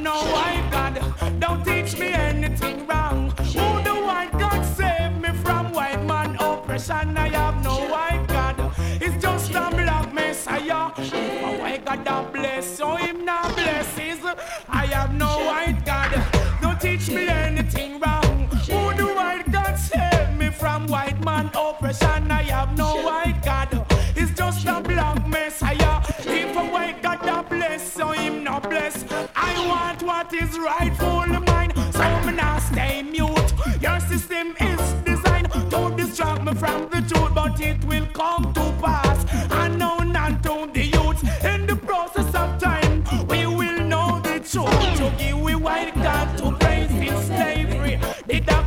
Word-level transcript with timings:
no, 0.00 0.12
I 0.12 0.53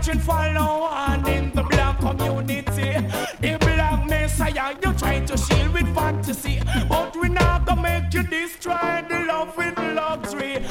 preaching 0.07 0.21
for 0.21 0.53
now 0.53 1.23
in 1.27 1.51
the 1.53 1.63
black 1.63 1.99
community. 1.99 2.95
A 3.43 3.57
black 3.57 4.07
messiah 4.07 4.75
you 4.83 4.93
try 4.93 5.19
to 5.25 5.37
shield 5.37 5.73
with 5.73 5.93
fantasy, 5.93 6.61
but 6.87 7.15
we 7.19 7.29
not 7.29 7.65
gonna 7.65 7.81
make 7.81 8.13
you 8.13 8.23
destroy 8.23 9.03
the 9.09 9.25
love 9.27 9.55
with 9.57 9.77
luxury. 9.77 10.65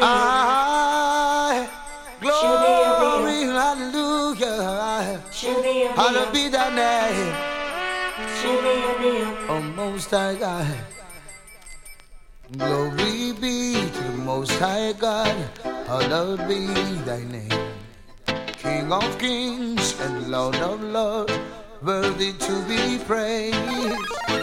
I, 0.00 1.68
glory, 2.20 3.42
hallelujah, 3.60 5.20
hallelujah 5.96 6.32
be 6.32 6.48
thy 6.48 6.74
name. 6.74 7.34
Oh, 9.50 9.60
most 9.76 10.10
high 10.10 10.34
God. 10.34 10.97
Glory 12.56 13.32
be 13.32 13.74
to 13.74 14.02
the 14.04 14.22
Most 14.24 14.52
High 14.52 14.94
God, 14.94 15.36
hallowed 15.86 16.48
be 16.48 16.64
thy 17.04 17.22
name. 17.24 17.52
King 18.56 18.90
of 18.90 19.18
kings 19.18 20.00
and 20.00 20.30
Lord 20.30 20.56
of 20.56 20.82
lords, 20.82 21.38
worthy 21.82 22.32
to 22.32 22.62
be 22.66 23.04
praised. 23.04 23.54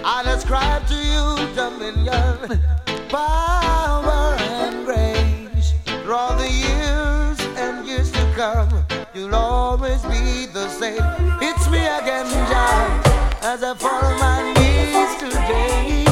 I 0.05 0.21
ascribe 0.27 0.85
to 0.85 0.93
you 0.93 1.55
dominion, 1.55 2.61
power, 3.09 4.37
and 4.39 4.85
grace. 4.85 5.73
Through 6.03 6.13
all 6.13 6.37
the 6.37 6.51
years 6.51 7.39
and 7.57 7.87
years 7.87 8.11
to 8.11 8.33
come, 8.35 8.85
you'll 9.15 9.33
always 9.33 10.03
be 10.03 10.45
the 10.45 10.69
same. 10.69 11.01
It's 11.41 11.67
me 11.71 11.79
again, 11.79 12.29
John, 12.51 13.01
as 13.41 13.63
I 13.63 13.73
fall 13.73 14.05
on 14.05 14.19
my 14.19 14.53
knees 14.53 15.17
today. 15.17 16.05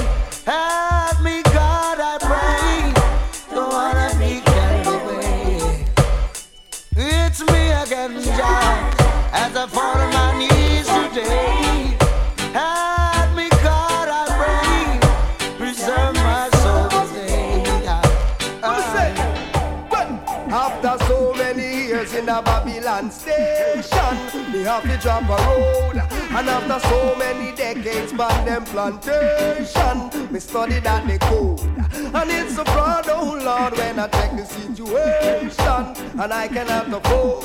Babylon 22.41 23.11
station, 23.11 24.53
we 24.53 24.63
have 24.63 24.83
to 24.83 24.97
drop 24.97 25.23
a 25.23 25.37
road. 25.47 25.97
And 26.11 26.49
after 26.49 26.79
so 26.87 27.15
many 27.15 27.55
decades 27.55 28.11
on 28.13 28.45
them 28.45 28.65
plantation, 28.65 30.31
me 30.31 30.39
study 30.39 30.79
that 30.79 31.07
they 31.07 31.17
code. 31.17 31.72
And 32.15 32.29
it's 32.29 32.57
a 32.57 32.65
fraud, 32.65 33.05
oh 33.09 33.39
Lord, 33.43 33.77
when 33.77 33.97
I 33.97 34.07
check 34.07 34.31
the 34.37 34.45
situation, 34.45 36.21
and 36.21 36.31
I 36.31 36.47
cannot 36.47 36.93
afford 36.93 37.43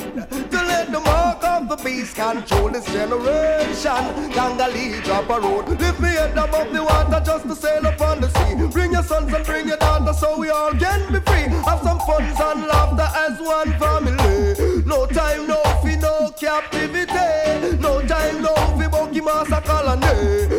to 0.51 0.57
let 0.57 0.93
the 0.93 1.01
mark 1.01 1.43
of 1.43 1.69
the 1.69 1.77
beast 1.77 2.17
control 2.17 2.69
this 2.69 2.85
generation. 2.87 4.05
Gangali 4.37 5.03
drop 5.05 5.31
a 5.31 5.41
road, 5.41 5.69
lift 5.81 6.01
me 6.01 6.11
head 6.11 6.37
above 6.37 6.73
the 6.73 6.83
water 6.85 7.23
just 7.25 7.49
to 7.49 7.55
sail 7.55 7.87
upon 7.87 8.21
the 8.21 8.29
sea. 8.29 8.67
Bring 8.71 8.93
your 8.93 9.03
sons 9.03 9.33
and 9.33 9.45
bring 9.47 9.69
your 9.69 9.79
daughters 9.79 10.19
so 10.19 10.39
we 10.39 10.51
all 10.51 10.73
can 10.73 11.13
be 11.13 11.21
free. 11.21 11.49
Have 11.65 11.83
some 11.83 12.01
fun 12.01 12.25
and 12.25 12.67
laughter 12.67 13.09
as 13.25 13.41
one 13.41 13.73
family. 13.79 14.85
No 14.85 15.07
time, 15.07 15.47
no 15.47 15.63
fear, 15.83 15.99
no 15.99 16.31
captivity. 16.39 17.77
No 17.79 18.03
time, 18.07 18.43
no 18.43 18.55
fear, 18.77 18.91
Boki 18.91 19.25
Master 19.25 19.63
colony. 19.67 20.58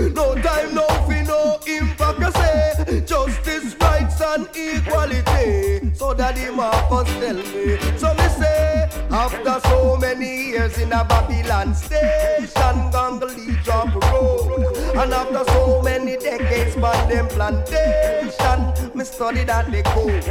Marcus 6.20 7.10
tell 7.20 7.34
me. 7.34 7.78
So 7.98 8.14
me 8.14 8.28
say, 8.28 8.90
after 9.10 9.60
so 9.70 9.96
many 9.96 10.50
years 10.50 10.78
in 10.78 10.92
a 10.92 11.06
Babylon 11.06 11.74
station, 11.74 12.76
Gangali 12.92 13.64
drop 13.64 13.96
road. 13.96 14.76
And 14.98 15.14
after 15.14 15.46
so 15.54 15.82
many 15.82 16.18
decades 16.18 16.76
on 16.76 17.10
them 17.10 17.28
plantation, 17.30 18.94
me 18.94 19.06
study 19.06 19.46
that 19.46 19.72
they 19.72 19.82
code. 19.84 20.28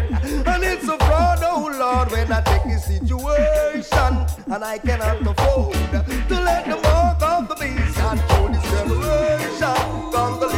And 0.46 0.62
it's 0.62 0.84
a 0.84 0.98
fraud, 0.98 1.38
oh 1.42 1.74
Lord, 1.80 2.10
when 2.10 2.32
I 2.32 2.42
take 2.42 2.64
the 2.64 2.78
situation, 2.78 4.26
and 4.52 4.62
I 4.62 4.76
cannot 4.76 5.26
afford 5.26 5.74
to 6.28 6.34
let 6.34 6.66
the 6.66 6.76
mark 6.82 7.22
of 7.22 7.48
the 7.48 7.54
beast 7.54 7.96
control 7.96 8.48
this 8.48 8.62
generation. 8.70 9.78
Gangali 10.12 10.57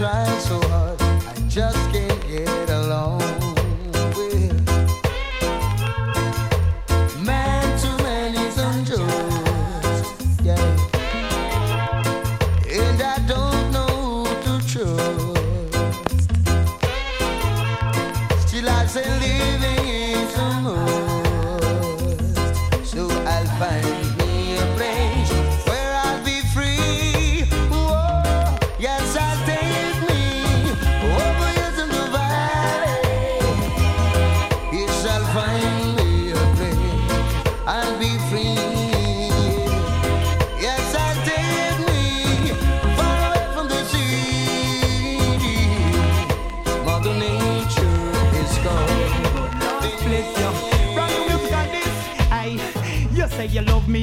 Try 0.00 0.24
so 0.38 0.59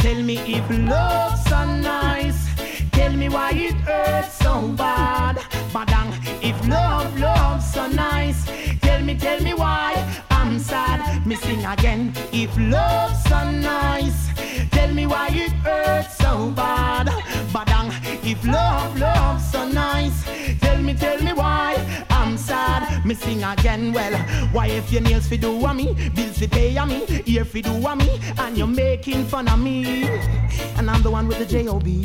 tell 0.00 0.22
me 0.22 0.36
if 0.46 0.68
love's 0.70 1.44
so 1.44 1.64
nice. 1.64 2.40
Tell 2.92 3.12
me 3.12 3.28
why 3.28 3.50
it 3.52 3.74
hurts 3.86 4.34
so 4.34 4.68
bad. 4.68 5.36
Badang, 5.74 6.10
if 6.42 6.56
love, 6.68 7.18
love's 7.18 7.72
so 7.72 7.86
nice. 7.88 8.44
Tell 8.80 9.02
me, 9.02 9.14
tell 9.16 9.40
me 9.40 9.54
why 9.54 9.92
I'm 10.30 10.58
sad. 10.58 11.26
Missing 11.26 11.64
again. 11.64 12.12
If 12.32 12.56
love's 12.58 13.22
so 13.24 13.50
nice, 13.50 14.20
tell 14.70 14.92
me 14.92 15.06
why 15.06 15.28
it 15.32 15.52
hurts 15.64 16.16
so 16.16 16.50
bad. 16.50 16.79
Again. 23.38 23.92
Well, 23.92 24.18
why 24.52 24.66
if 24.66 24.92
your 24.92 25.02
nails 25.02 25.26
fi 25.28 25.36
do 25.36 25.64
a 25.64 25.72
me, 25.72 25.94
bills 26.14 26.38
fi 26.38 26.46
pay 26.46 26.76
a 26.76 26.84
me, 26.84 27.22
ear 27.26 27.44
fi 27.44 27.60
do 27.60 27.72
a 27.86 27.96
me, 27.96 28.20
and 28.38 28.58
you're 28.58 28.66
making 28.66 29.24
fun 29.26 29.48
of 29.48 29.58
me, 29.58 30.04
and 30.76 30.90
I'm 30.90 31.02
the 31.02 31.10
one 31.10 31.28
with 31.28 31.38
the 31.38 31.46
J-O-B. 31.46 32.04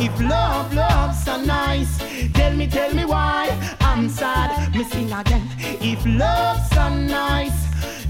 if 0.00 0.18
love, 0.20 0.72
love's 0.74 1.24
so 1.24 1.36
nice, 1.42 1.98
tell 2.32 2.54
me, 2.56 2.66
tell 2.66 2.92
me 2.94 3.04
why 3.04 3.50
I'm 3.80 4.08
sad. 4.08 4.74
Me 4.74 4.82
sing 4.84 5.12
again. 5.12 5.46
If 5.58 6.04
love's 6.06 6.70
so 6.70 6.88
nice, 6.88 7.58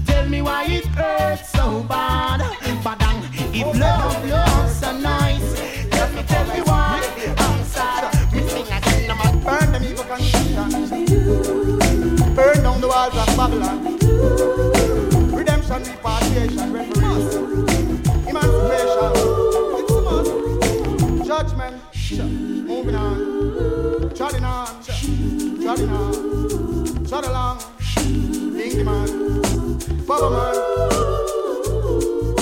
tell 0.05 0.27
me 0.29 0.41
why 0.41 0.65
it 0.65 0.85
hurts 0.85 1.49
so 1.49 1.83
bad. 1.83 2.39
Badang, 2.83 3.19
if 3.53 3.77
love, 3.77 4.25
love's 4.29 4.79
so 4.79 4.97
nice, 4.97 5.89
tell 5.89 6.09
me, 6.13 6.23
tell 6.23 6.47
me 6.53 6.61
why 6.61 7.01
I'm 7.37 7.63
sad. 7.65 8.33
Me 8.33 8.47
sing 8.47 8.67
again. 8.67 9.11
I'm 9.11 9.19
a 9.19 9.41
Burn 9.43 9.71
them 9.73 9.83
evil 9.83 10.05
constitutions. 10.05 10.89
Burn 12.35 12.63
down 12.63 12.79
the 12.79 12.87
walls 12.87 13.17
of 13.17 13.27
Babylon. 13.35 13.83
Redemption, 15.35 15.83
repatriation, 15.83 16.73
reparation. 16.73 17.00
Trotting 25.81 27.31
on. 27.31 27.31
Along. 27.31 27.57
Dingy 27.95 28.83
man. 28.83 29.07
Bubba 30.05 30.29
man. 30.31 30.55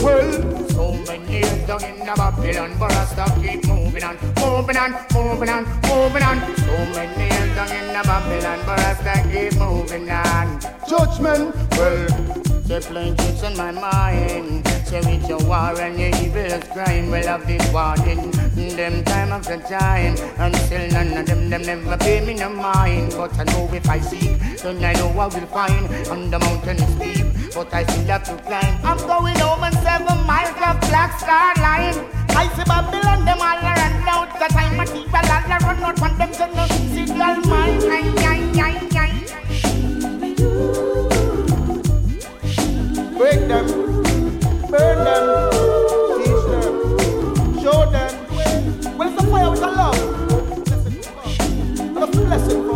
Well, 0.03 0.67
So 0.69 0.93
many 1.07 1.31
years 1.31 1.67
down 1.67 1.83
in 1.83 1.99
the 1.99 2.13
Babylon, 2.15 2.75
but 2.77 2.91
I 2.91 3.39
keep 3.41 3.65
moving 3.67 4.03
on, 4.03 4.17
moving 4.39 4.77
on, 4.77 4.91
moving 5.13 5.49
on, 5.49 5.63
moving 5.87 6.23
on. 6.23 6.39
So 6.57 6.75
many 6.95 7.23
years 7.23 7.55
down 7.55 7.71
in 7.71 7.87
the 7.87 8.01
Babylon, 8.03 8.59
but 8.65 8.79
I 8.79 9.23
keep 9.31 9.57
moving 9.59 10.09
on. 10.09 10.59
judgment. 10.87 11.55
Well, 11.77 12.38
the 12.69 12.79
plain 12.81 13.15
tricks 13.17 13.43
on 13.43 13.57
my 13.57 13.71
mind. 13.71 14.67
Say 14.85 15.01
with 15.01 15.27
your 15.27 15.43
war 15.49 15.73
and 15.81 15.99
your 15.99 16.13
evil 16.21 16.61
crime. 16.71 17.09
Well, 17.09 17.27
I've 17.27 17.45
been 17.47 17.65
warning 17.73 18.31
them 18.77 19.03
time 19.05 19.31
after 19.31 19.57
time. 19.57 20.15
And 20.37 20.55
still 20.55 20.87
none 20.91 21.17
of 21.17 21.25
them, 21.25 21.49
them 21.49 21.63
never 21.63 21.97
pay 21.97 22.23
me 22.23 22.35
no 22.35 22.49
mind. 22.49 23.15
But 23.17 23.33
I 23.39 23.43
know 23.45 23.67
if 23.73 23.89
I 23.89 23.99
seek, 23.99 24.37
then 24.61 24.83
I 24.85 24.93
know 24.93 25.09
I 25.09 25.25
will 25.25 25.49
find. 25.57 25.85
On 26.13 26.29
the 26.29 26.37
mountain 26.37 26.77
is 26.77 26.93
steep, 26.93 27.55
but 27.55 27.73
I 27.73 27.83
still 27.85 28.05
have 28.05 28.23
to 28.25 28.37
climb. 28.43 28.77
I'm 28.85 28.97
going 28.97 29.41
over 29.41 29.71
seven 29.81 30.19
miles 30.29 30.61
of 30.61 30.77
black 30.89 31.19
star 31.19 31.55
line. 31.65 31.97
I 32.37 32.45
see 32.53 32.65
Babylon, 32.69 33.25
them 33.25 33.41
all 33.41 33.59
around 33.65 34.07
out 34.07 34.29
the 34.37 34.47
time. 34.53 34.79
I 34.79 34.85
keep 34.85 35.09
a 35.09 35.21
lot 35.25 35.61
run 35.63 35.83
out 35.83 35.97
from 35.97 36.17
them, 36.19 36.31
so 36.33 36.45
no 36.53 36.67
signal 36.93 37.35
mine. 37.49 37.81
Ay, 37.89 38.78
Break 43.19 43.49
them, 43.49 43.65
burn 44.71 45.03
them, 45.03 45.25
teach 46.23 46.43
them, 46.47 46.73
show 47.59 47.79
them. 47.91 48.13
Well, 48.97 49.09
it's 49.09 49.21
a 49.21 49.27
fire 49.27 49.51
with 49.51 49.61
a 49.61 49.67
love. 49.67 49.99
And 51.79 51.97
a 51.97 52.07
blessing 52.07 52.68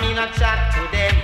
me 0.00 0.14
no 0.14 0.26
chat 0.38 0.72
to 0.74 0.82
them. 0.94 1.14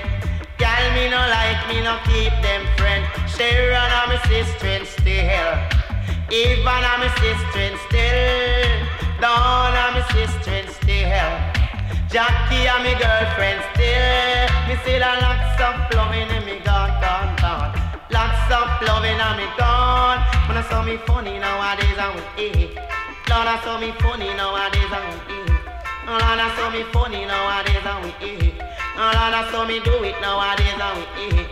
Girl, 0.58 0.84
me 0.94 1.08
no 1.08 1.20
like 1.32 1.60
me 1.68 1.80
no 1.80 1.98
keep 2.04 2.34
them 2.42 2.62
friend. 2.76 3.04
Sharon 3.28 3.90
and 3.98 4.08
my 4.12 4.18
sister 4.28 4.84
still. 4.84 5.52
Even 6.30 6.82
and 6.90 7.00
my 7.02 7.10
sister 7.22 7.68
still. 7.88 8.70
Dawn 9.20 9.74
and 9.74 9.92
my 9.96 10.02
sister 10.12 10.60
still. 10.78 11.32
Jackie 12.12 12.66
and 12.68 12.82
my 12.84 12.94
girlfriend 12.98 13.60
still. 13.72 14.46
Me 14.68 14.74
see 14.84 14.98
the 14.98 15.12
lots 15.24 15.58
of 15.60 15.74
loving 15.96 16.28
in 16.30 16.44
me 16.44 16.58
gone, 16.64 16.92
gone, 17.00 17.34
gone. 17.40 17.72
Lots 18.10 18.46
of 18.52 18.68
loving 18.86 19.18
and 19.18 19.36
me 19.38 19.48
gone. 19.56 20.20
When 20.46 20.56
I 20.58 20.64
saw 20.68 20.82
me 20.82 20.96
funny 21.06 21.38
nowadays 21.38 21.98
I 21.98 22.08
will 22.14 22.30
eat. 22.36 22.76
Lord, 23.30 23.46
I 23.46 23.60
saw 23.64 23.78
me 23.78 23.92
funny 24.00 24.28
nowadays 24.34 24.90
I 24.90 25.00
will 25.06 25.44
eat. 25.44 25.49
Oh, 26.10 26.18
Lord, 26.18 26.42
I 26.42 26.50
saw 26.58 26.74
me 26.74 26.82
funny 26.90 27.22
nowadays 27.22 27.86
I 27.86 28.02
will 28.02 28.10
eat. 28.18 28.58
Lord, 28.98 29.30
I 29.30 29.46
saw 29.54 29.62
me 29.62 29.78
do 29.78 29.94
it 30.02 30.18
nowadays 30.18 30.74
I 30.74 30.90
will 30.98 31.06
eat. 31.22 31.46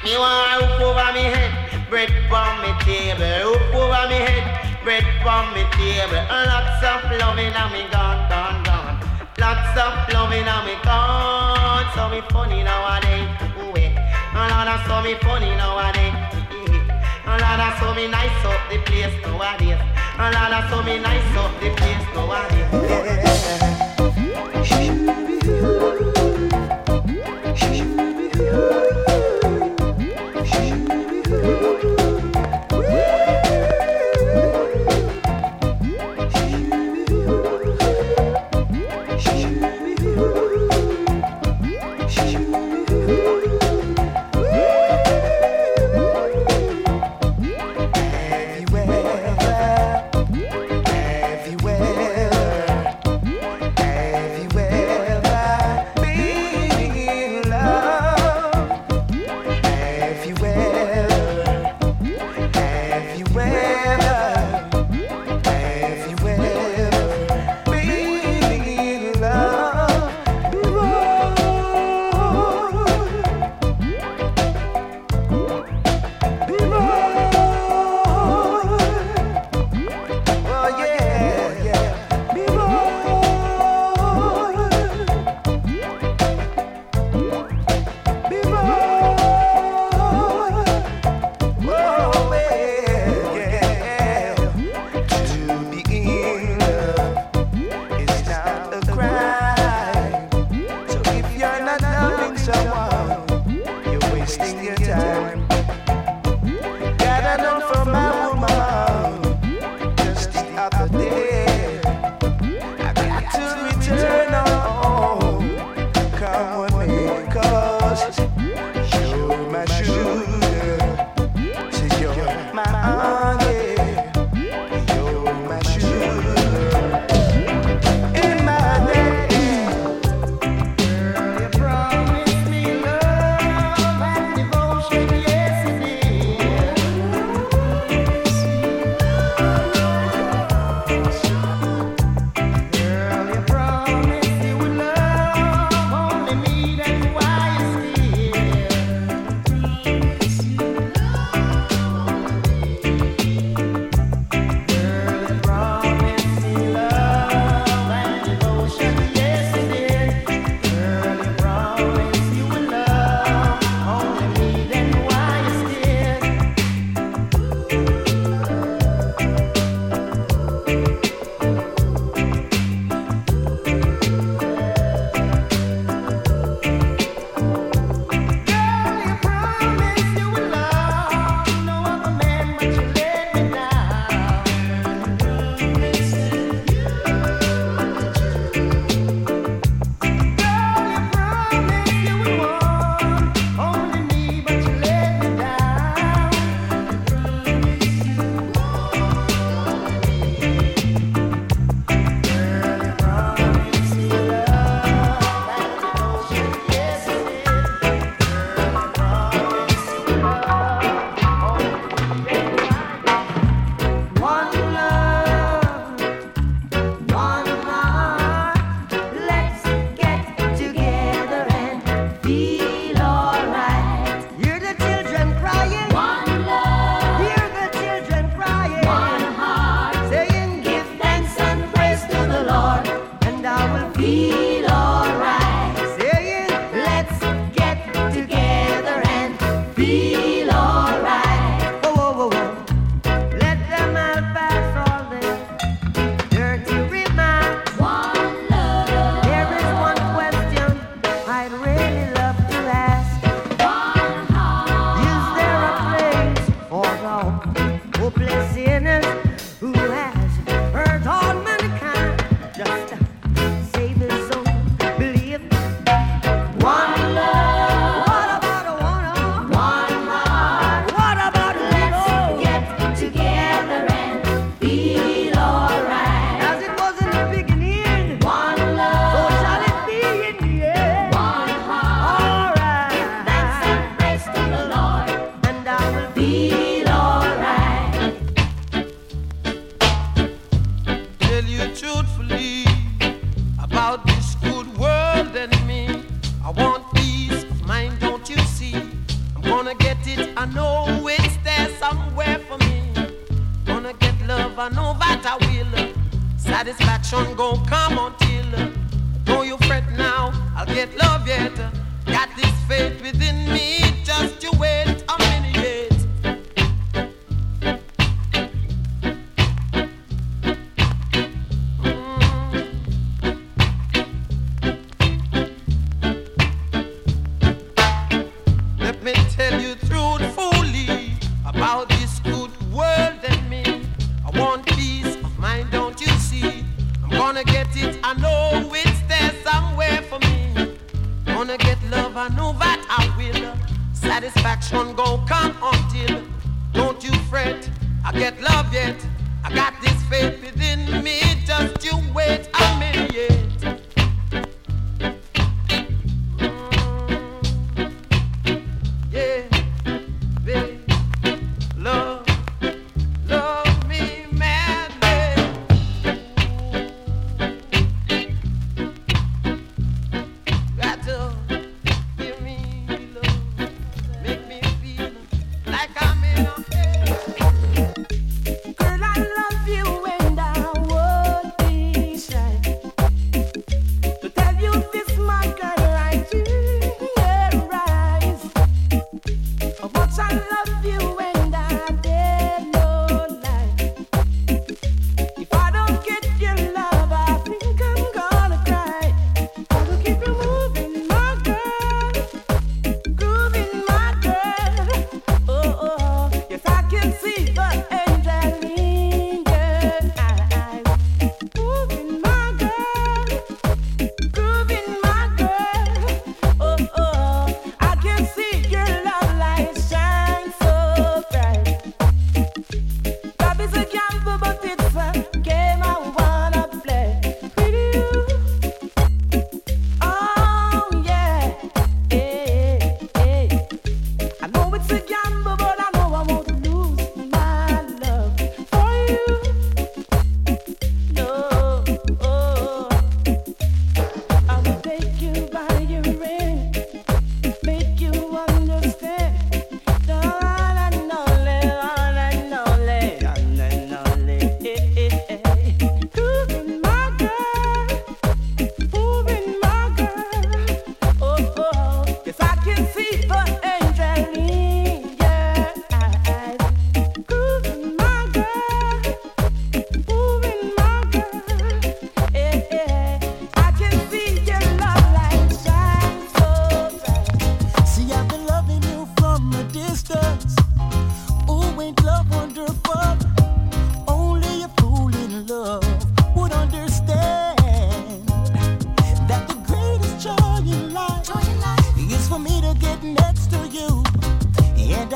Me 0.00 0.16
want 0.16 0.48
a 0.48 0.64
roof 0.64 0.80
over 0.80 1.12
me 1.12 1.28
head, 1.28 1.52
bread 1.92 2.08
from 2.24 2.56
me 2.64 2.72
table. 2.88 3.52
Roof 3.52 3.60
over 3.76 4.08
me 4.08 4.16
head, 4.16 4.80
bread 4.80 5.04
from 5.20 5.44
me 5.52 5.68
table. 5.76 6.24
Lots 6.24 6.80
of 6.80 7.04
loving 7.20 7.52
and 7.52 7.68
me 7.68 7.84
gone, 7.92 8.24
gone, 8.32 8.64
gone. 8.64 8.96
Lots 9.36 9.76
of 9.76 9.92
loving 10.08 10.48
and 10.48 10.64
me 10.64 10.72
gone. 10.88 11.84
So 11.92 12.08
me 12.08 12.24
funny 12.32 12.64
nowadays. 12.64 13.28
Ooh, 13.60 13.76
eh. 13.76 13.92
And 13.92 14.48
Lord, 14.56 14.72
I 14.72 14.80
saw 14.88 15.04
me 15.04 15.20
funny 15.20 15.52
nowadays. 15.52 16.16
Eh. 16.48 17.28
And 17.28 17.40
Lord, 17.44 17.60
I 17.60 17.76
saw 17.76 17.92
me 17.92 18.08
nice 18.08 18.40
up 18.48 18.56
the 18.72 18.80
place 18.88 19.12
nowadays. 19.20 19.84
And 20.16 20.32
Lord, 20.32 20.52
I 20.56 20.64
saw 20.72 20.80
me 20.80 20.96
nice 20.96 21.36
up 21.36 21.52
the 21.60 21.68
place 21.76 22.08
nowadays. 22.16 23.71
Everywhere, 24.64 25.02
I 25.10 25.24
be 27.54 27.78
in 28.38 28.60
love. 28.60 29.11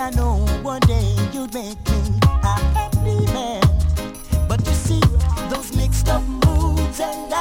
I 0.07 0.11
know 0.11 0.37
one 0.63 0.79
day 0.83 1.17
you'd 1.33 1.53
make 1.53 1.77
me 1.91 2.21
a 2.23 2.55
happy 2.77 3.27
man. 3.35 3.61
But 4.47 4.65
you 4.65 4.73
see, 4.73 5.01
those 5.51 5.75
mixed 5.75 6.09
up 6.09 6.23
moods 6.23 7.01
and 7.01 7.33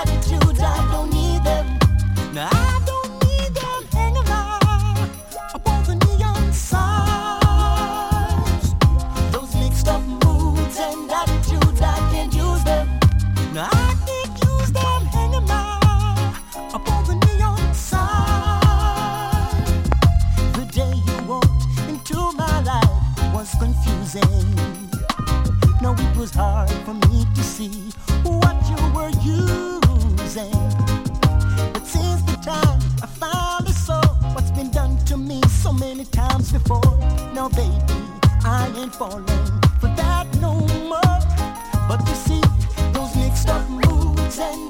ain't 38.86 38.96
falling 38.96 39.26
for 39.80 39.88
that 39.98 40.28
no 40.40 40.54
more. 40.92 41.20
But 41.88 42.08
you 42.08 42.16
see, 42.16 42.42
those 42.94 43.16
mixed 43.16 43.50
up 43.50 43.68
moods 43.70 44.38
and 44.38 44.65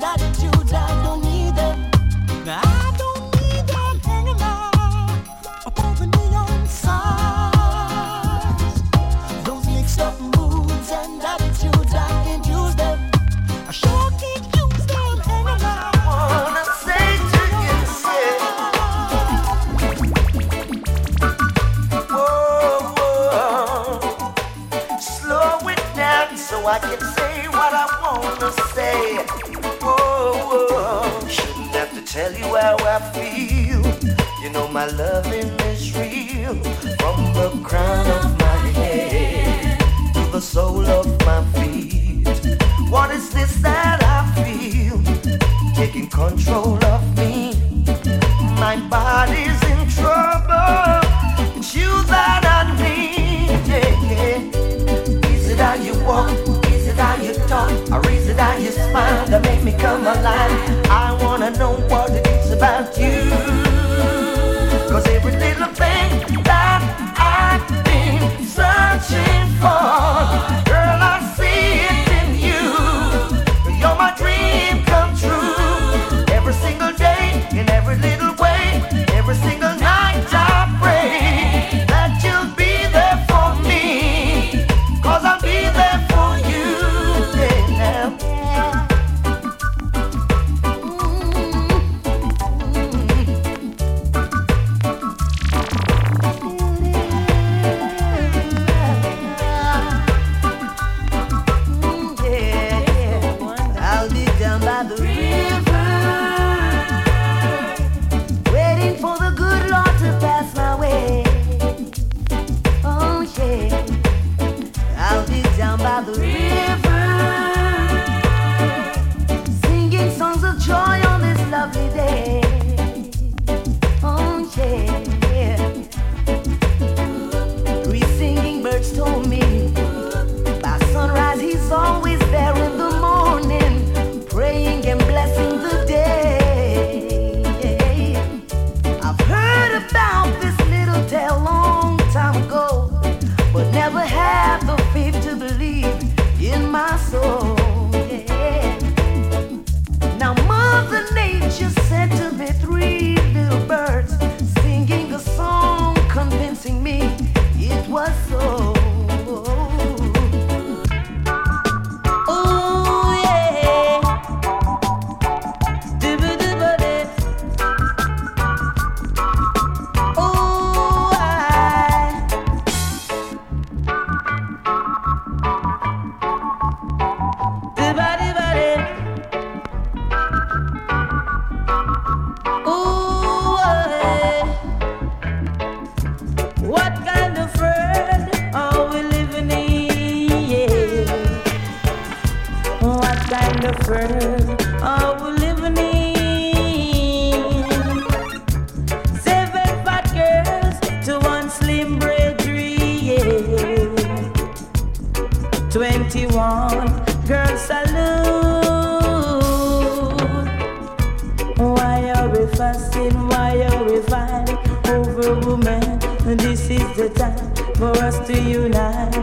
asking 212.65 213.27
why 213.27 213.53
we 213.87 214.01
fight 214.01 214.49
over 214.89 215.39
women? 215.47 215.99
This 216.37 216.69
is 216.69 216.87
the 216.97 217.09
time 217.09 217.37
for 217.75 217.91
us 218.03 218.17
to 218.27 218.33
unite. 218.41 219.14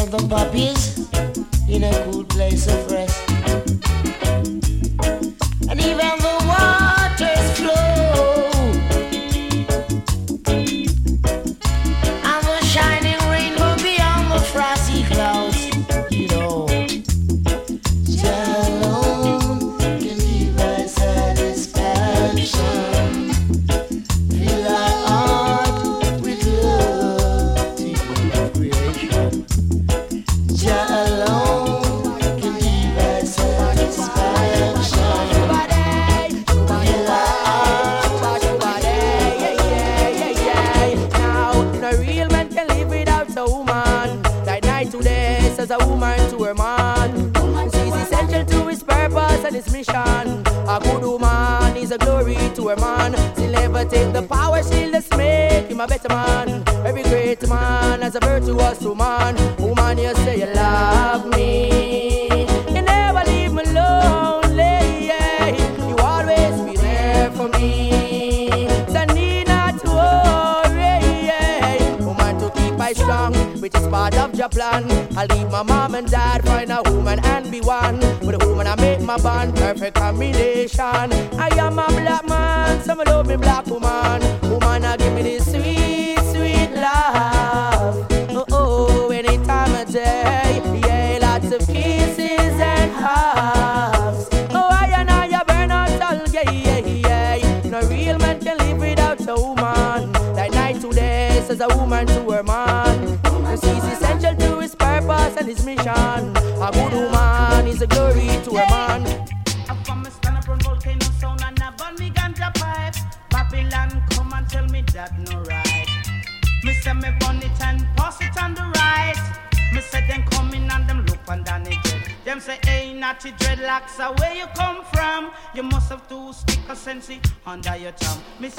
of 0.00 0.10
the 0.10 0.28
puppies 0.28 0.98
in 1.68 1.84
a 1.84 2.04
cool 2.04 2.24
place 2.24 2.66
of 2.66 2.89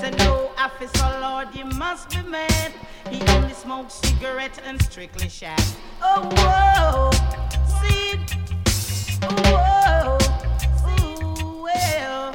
said, 0.01 0.17
no, 0.17 0.49
officer, 0.57 1.19
Lord, 1.21 1.49
you 1.53 1.63
must 1.63 2.09
be 2.09 2.23
mad. 2.23 2.73
He 3.11 3.21
only 3.35 3.53
smokes 3.53 3.93
cigarette 3.93 4.59
and 4.65 4.81
strictly 4.81 5.29
shag. 5.29 5.61
Oh, 6.01 6.27
whoa, 6.37 7.11
see, 7.77 8.17
whoa, 9.51 10.17
ooh, 10.89 11.61
well. 11.61 12.33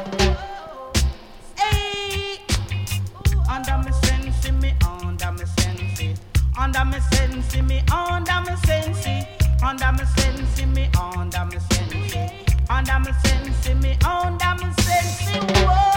Hey, 1.56 2.38
under 3.50 3.78
me 3.78 3.90
sense, 4.04 4.52
me 4.52 4.72
under 4.86 5.32
me 5.32 5.44
sense, 5.58 6.20
under 6.56 6.84
me 6.84 7.00
sense, 7.10 7.56
me 7.62 7.82
under 7.92 8.40
me 8.42 8.56
sense, 8.64 9.06
under 9.60 9.92
me 9.92 10.04
sense, 10.14 10.66
me 10.66 10.88
under 10.96 11.44
me 11.46 11.58
sense, 11.58 12.14
under 12.70 13.00
me 13.00 13.12
sense, 13.24 13.68
me 13.82 13.98
under 14.06 14.54
me 14.54 14.72
sense, 14.84 15.64
whoa. 15.64 15.95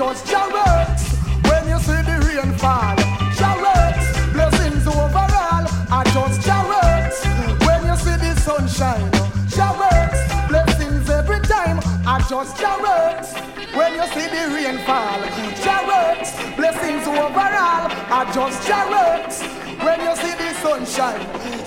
just 0.00 0.26
chariots. 0.26 1.12
When 1.44 1.68
you 1.68 1.78
see 1.80 2.00
the 2.08 2.16
rain 2.24 2.52
fall, 2.56 2.96
chariots, 3.36 4.06
blessings 4.32 4.86
overall 4.86 5.66
I 5.92 6.00
just 6.16 6.40
chariots. 6.40 7.18
When 7.66 7.84
you 7.84 7.96
see 8.04 8.16
the 8.16 8.32
sunshine, 8.40 9.12
chariots, 9.52 10.20
blessings 10.48 11.10
every 11.10 11.40
time 11.40 11.80
I 12.08 12.16
just 12.30 12.56
chariots. 12.56 13.34
When 13.76 13.92
you 13.92 14.06
see 14.14 14.26
the 14.32 14.42
rain 14.56 14.78
fall, 14.88 15.20
chariots, 15.60 16.30
blessings 16.56 17.04
overall 17.06 17.92
I 18.16 18.20
just 18.32 18.66
chariots. 18.66 19.42
When 19.84 20.00
you 20.00 20.16
see 20.16 20.34
the 20.40 20.50
sunshine, 20.64 21.20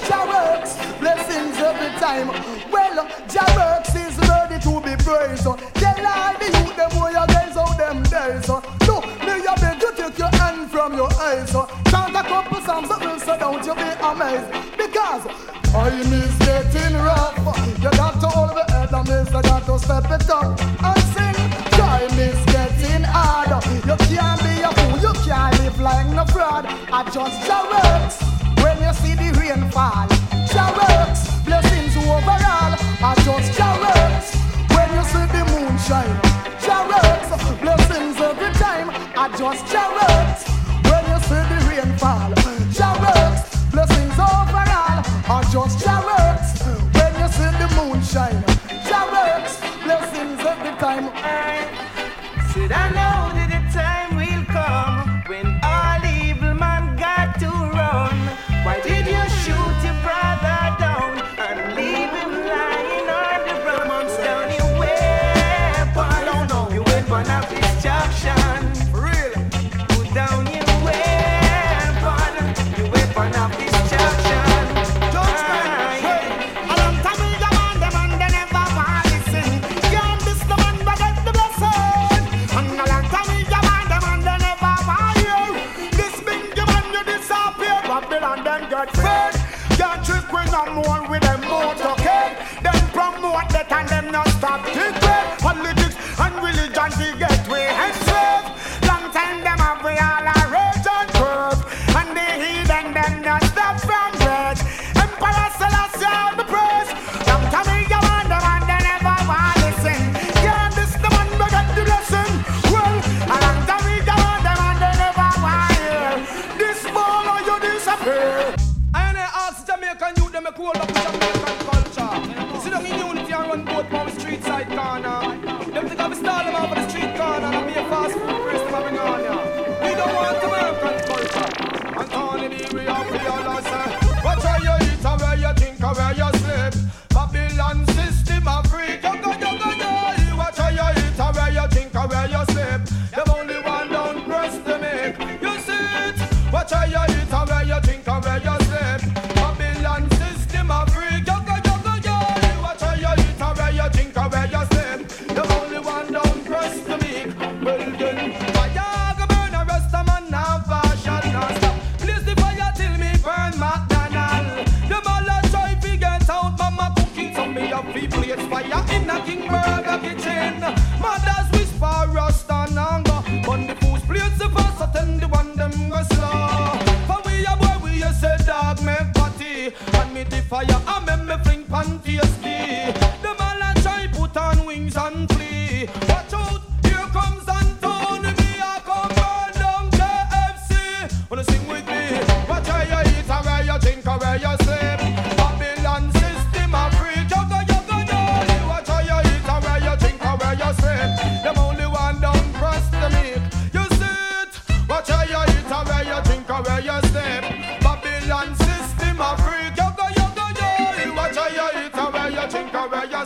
chariots, 0.10 0.74
blessings 0.98 1.58
every 1.70 1.94
time. 2.02 2.30
Well, 2.72 2.98
chariots 3.30 3.94
is 3.94 4.18
ready 4.28 4.58
to 4.66 4.74
be 4.82 4.94
praised. 5.06 5.46
Tell 5.78 6.08
all 6.18 6.34
the 6.42 6.50
youth 6.58 6.76
them 6.76 6.90
boy 6.98 7.12
you 7.14 7.43
them 7.94 8.04
days. 8.04 8.50
Look, 8.50 9.06
me 9.22 9.46
a 9.46 9.54
beg 9.60 9.82
you 9.82 9.92
take 9.96 10.18
your 10.18 10.34
hand 10.40 10.70
from 10.72 10.94
your 10.96 11.12
eyes. 11.22 11.52
Chant 11.52 12.16
a 12.16 12.24
couple 12.24 12.62
songs 12.62 12.90
that 12.90 13.00
will 13.02 13.20
so 13.20 13.38
don't 13.38 13.66
you 13.66 13.76
be 13.76 13.90
amazed. 14.02 14.50
Because 14.78 15.24
I'm 15.74 16.14
is 16.14 16.36
getting 16.40 16.98
rough. 16.98 17.38
You 17.82 17.92
got 17.92 18.20
to 18.22 18.28
hold 18.28 18.52
the 18.58 18.66
head 18.72 18.94
and 18.94 19.08
miss, 19.08 19.30
you 19.34 19.42
got 19.42 19.66
to 19.66 19.80
step 19.80 20.06
it 20.10 20.30
up 20.30 20.60
and 20.62 21.04
sing. 21.14 21.38
Time 21.78 22.20
is 22.20 22.40
getting 22.46 23.04
hard. 23.04 23.64
You 23.86 23.98
can't 24.10 24.42
be 24.42 24.54
a 24.62 24.72
fool, 24.74 24.98
you 25.00 25.14
can't 25.26 25.60
live 25.60 25.80
like 25.80 26.08
no 26.08 26.26
fraud. 26.26 26.66
Adjust 26.66 27.48
your 27.48 27.64
works 27.70 28.18
when 28.62 28.78
you 28.82 28.94
see 29.02 29.16
the 29.16 29.30
rain 29.40 29.70
fall. 29.72 30.08
Your 30.54 30.70
works, 30.82 31.22
blessings 31.46 31.98
overall. 31.98 32.74
Adjust 33.12 33.58
your 33.58 33.76
works 33.86 34.30
when 34.74 34.90
you 34.98 35.04
see 35.12 35.26
the 35.34 35.42
moon 35.52 35.78
shine 35.78 36.33
are 39.24 39.38
just 39.38 39.66
chariots. 39.72 40.44
When 40.90 41.04
you 41.10 41.20
see 41.24 41.44
the 41.52 41.60
rainfall, 41.70 42.34
chariots, 42.76 43.56
blessings 43.72 44.20
overall 44.20 45.00
I 45.30 45.50
just 45.50 45.84
chariots. 45.84 46.03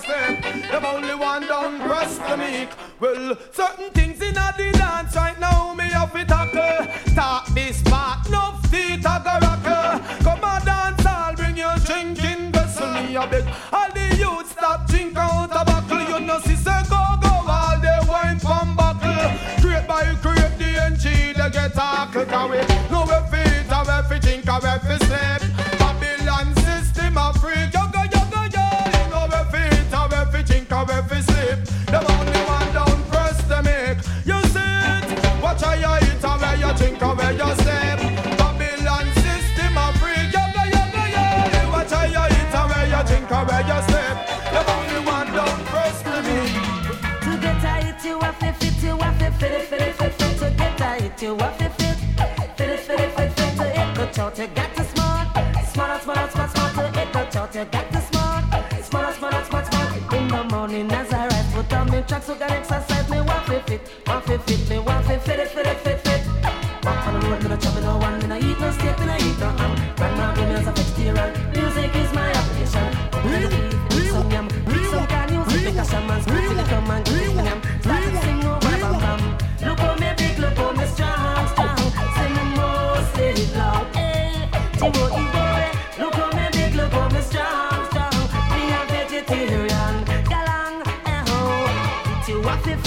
Where. 0.08 0.36
Them 0.72 0.86
only 0.86 1.16
one 1.16 1.48
down 1.48 1.80
press 1.82 2.18
the 2.18 2.38
meat. 2.38 2.70
Well, 3.00 3.38
certain 3.52 3.90
things 3.92 4.22
in 4.22 4.34
the 4.34 4.72
dance 4.74 5.16
right 5.16 5.40
now 5.40 5.74
me 5.74 5.86
have 5.86 6.14
to 6.14 6.26
tackle. 6.26 6.88
Talk 7.14 7.48
this 7.54 7.82
part, 7.84 8.30
no 8.30 8.54
feet 8.70 9.06
a 9.06 9.22
go 9.26 9.36
rocker. 9.46 10.24
Come 10.24 10.44
on 10.44 10.66
dance, 10.66 11.06
I'll 11.06 11.36
bring 11.36 11.58
your 11.58 11.76
drinking 11.86 12.52
vessel 12.52 12.92
me 12.94 13.16
a 13.16 13.28
beg. 13.28 13.46
All 13.72 13.92
the 13.92 14.16
youth 14.18 14.52
stop 14.52 14.88
drink 14.88 15.18
out 15.18 15.52
a 15.52 15.66
buckle. 15.66 16.02
You 16.02 16.20
know 16.26 16.40
see 16.40 16.56
say 16.56 16.82
go 16.90 17.02
go 17.22 17.34
all 17.58 17.80
the 17.80 18.06
wine 18.08 18.40
from 18.40 18.76
buckle. 18.76 19.30
Create 19.62 19.88
by 19.88 20.06
create 20.22 20.58
the 20.58 20.70
NG 20.90 21.34
they 21.38 21.50
get 21.50 21.74
tackled. 21.74 22.28
Cause 22.30 22.50
we 22.52 22.58
know 22.92 23.04
we 23.04 23.18
feet 23.32 23.68
we 23.70 23.76
a 23.76 24.00
we 24.10 24.98
fi 24.98 25.07
you 57.58 57.66
got 57.66 57.92
to 57.92 58.02
smart, 58.02 58.44
smart, 58.84 59.16
smart, 59.16 59.46
smart, 59.48 59.66
smart. 59.66 60.14
In 60.14 60.28
the 60.28 60.44
morning 60.44 60.92
as 60.92 61.12
I 61.12 61.28
rise, 61.28 61.54
put 61.54 61.74
on 61.74 61.90
me 61.90 62.04
tracks, 62.08 62.28
so 62.28 62.36
can 62.36 62.52
exercise. 62.52 62.87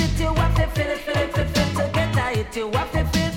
You 0.01 0.07
up, 0.07 0.09
fit, 0.09 0.09
fit 0.09 0.20
you 0.20 0.28
up, 0.28 0.57
fit, 0.57 0.70
fit 0.70 0.86
it, 0.86 0.98
fit 0.98 1.16
it, 1.16 1.34
fit, 1.34 1.48
fit. 1.51 1.76
To 1.76 1.90
get 1.92 2.14
tight, 2.14 2.57
you 2.57 2.68
up, 2.68 2.88
fit, 2.92 3.07
fit, 3.12 3.34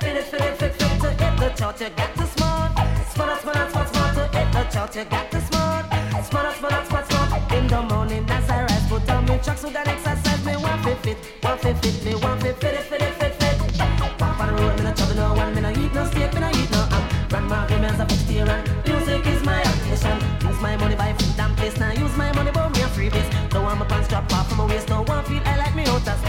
fit 0.00 0.16
it, 0.16 0.24
fit 0.24 0.40
it, 0.40 0.56
fit, 0.58 0.74
fit. 0.74 1.00
To 1.00 1.10
hit 1.10 1.38
the 1.38 1.48
chart, 1.56 1.80
you 1.80 1.90
got 1.90 2.14
to 2.16 2.26
smart, 2.26 2.72
smart, 3.12 3.40
smart, 3.40 3.70
smart, 3.70 3.88
smart. 3.94 4.14
To 4.14 4.38
hit 4.38 4.52
the 4.52 4.64
chart, 4.72 4.96
you 4.96 5.04
got 5.04 5.30
to 5.30 5.40
smart, 5.40 5.86
smart, 6.24 6.56
smart, 6.56 6.86
smart, 6.88 7.10
smart. 7.10 7.52
In 7.52 7.66
the 7.66 7.82
morning 7.82 8.24
as 8.30 8.50
I 8.50 8.62
rise, 8.62 8.88
put 8.88 9.10
on 9.10 9.24
me 9.26 9.38
tracks, 9.42 9.60
so 9.60 9.70
that 9.70 9.86
exercise 9.88 10.44
me 10.44 10.56
want 10.56 10.84
fit, 10.84 10.98
fit, 10.98 11.18
want 11.42 11.60
fit, 11.60 11.76
fit, 11.78 12.04
me 12.04 12.14
want 12.16 12.42
fit, 12.42 12.56
fit 12.60 12.74
it, 12.74 12.80
fit 12.82 13.02
it, 13.02 13.14
fit, 13.14 13.34
fit. 13.34 14.20
Walk 14.20 14.40
on 14.40 14.56
the 14.56 14.62
road, 14.62 14.76
me 14.78 14.84
no 14.84 14.92
trouble 14.94 15.14
no 15.14 15.34
one, 15.34 15.54
me 15.54 15.60
no 15.60 15.70
eat 15.70 15.94
no 15.94 16.04
steak, 16.06 16.32
me 16.34 16.40
no 16.40 16.48
eat 16.50 16.70
no 16.70 16.82
ham. 16.90 17.28
Grandma 17.28 17.66
give 17.66 17.80
me 17.80 17.86
as 17.86 18.00
a 18.00 18.04
vegetarian. 18.04 18.62
Music 18.86 19.26
is 19.26 19.42
my 19.44 19.60
occupation. 19.62 20.18
Use 20.48 20.60
my 20.60 20.76
money 20.76 20.96
buy 20.96 21.12
food 21.14 21.38
and 21.38 21.56
place. 21.56 21.78
Now 21.78 21.92
use 21.92 22.16
my 22.16 22.32
money 22.32 22.50
buy 22.50 22.68
me 22.68 22.82
a 22.82 22.88
free 22.88 23.08
base. 23.08 23.28
Don't 23.50 23.64
want 23.64 23.78
my 23.78 23.86
pants 23.86 24.06
strap 24.08 24.32
off 24.32 24.48
from 24.48 24.58
my 24.58 24.66
waist. 24.66 24.88
No 24.88 25.02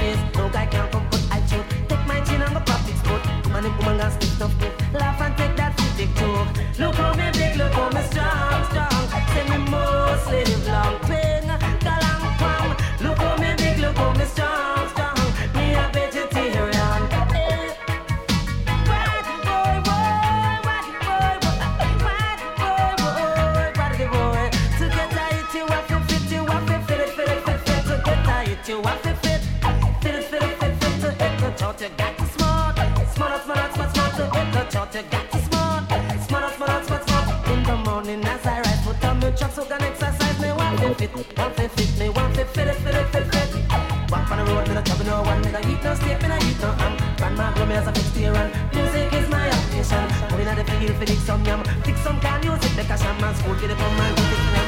space. 0.01 0.21
No 0.35 0.49
guy 0.49 0.65
can 0.65 0.89
come 0.91 1.07
put 1.09 1.21
I 1.31 1.39
choke. 1.49 1.67
Take 1.87 2.05
my 2.07 2.19
chin 2.21 2.41
and 2.41 2.53
go 2.53 2.61
practice 2.61 2.99
sport. 2.99 3.23
Man 3.51 3.65
and 3.65 3.77
woman 3.77 3.97
gonna 3.97 4.11
stick 4.11 4.31
tough 4.39 4.57
book. 4.59 4.73
Laugh 4.93 5.21
and 5.21 5.37
take 5.37 5.55
that 5.57 5.73
big 5.97 6.11
joke. 6.15 6.49
Look 6.79 6.95
how 6.95 7.13
me 7.19 7.27
big, 7.33 7.55
look 7.57 7.73
how 7.73 7.89
me 7.95 8.01
strong, 8.09 8.61
strong. 8.69 9.03
Say 9.31 9.43
me 9.49 9.57
mostly 9.69 10.43
live 10.49 10.67
long. 10.67 10.95
Ping, 11.07 11.40
on 39.43 39.49
truck 39.49 39.51
so 39.51 39.65
can 39.65 39.81
exercise. 39.81 40.39
Me 40.39 40.51
want 40.51 40.79
to 40.79 40.93
fit, 40.95 41.37
want 41.37 41.55
to 41.57 41.69
fit, 41.69 41.99
me 41.99 42.09
want 42.09 42.35
to 42.35 42.45
fit 42.45 42.67
it, 42.67 42.75
fit 42.75 42.95
it, 42.95 43.07
fit, 43.07 43.25
fit. 43.33 44.11
Walk 44.11 44.31
on 44.31 44.37
the 44.37 44.53
road, 44.53 44.67
me 44.67 44.73
no 44.73 44.81
trouble 44.81 45.05
no 45.05 45.21
one, 45.23 45.41
me 45.41 45.51
no 45.51 45.59
eat 45.59 45.83
no 45.83 45.95
steak, 45.95 46.21
me 46.21 46.27
no 46.27 46.35
eat 46.37 46.59
no 46.61 46.71
ham. 46.71 46.93
Grandma 47.17 47.53
grow 47.53 47.65
me 47.65 47.75
as 47.75 47.87
a 47.87 47.91
vegetarian. 47.91 48.51
Music 48.73 49.13
is 49.13 49.29
my 49.29 49.49
occupation. 49.49 50.03
Going 50.29 50.47
at 50.47 50.57
the 50.57 50.63
field 50.71 51.05
dig 51.05 51.19
some 51.19 51.45
yam, 51.45 51.63
fix 51.83 51.99
some 52.01 52.19
can 52.19 52.41
music, 52.41 52.75
make 52.75 52.89
a 52.89 52.97
shaman 52.97 53.35
school, 53.35 53.55
get 53.55 53.71
it 53.71 53.77
from 53.77 53.97
my 53.97 54.09
good 54.15 54.60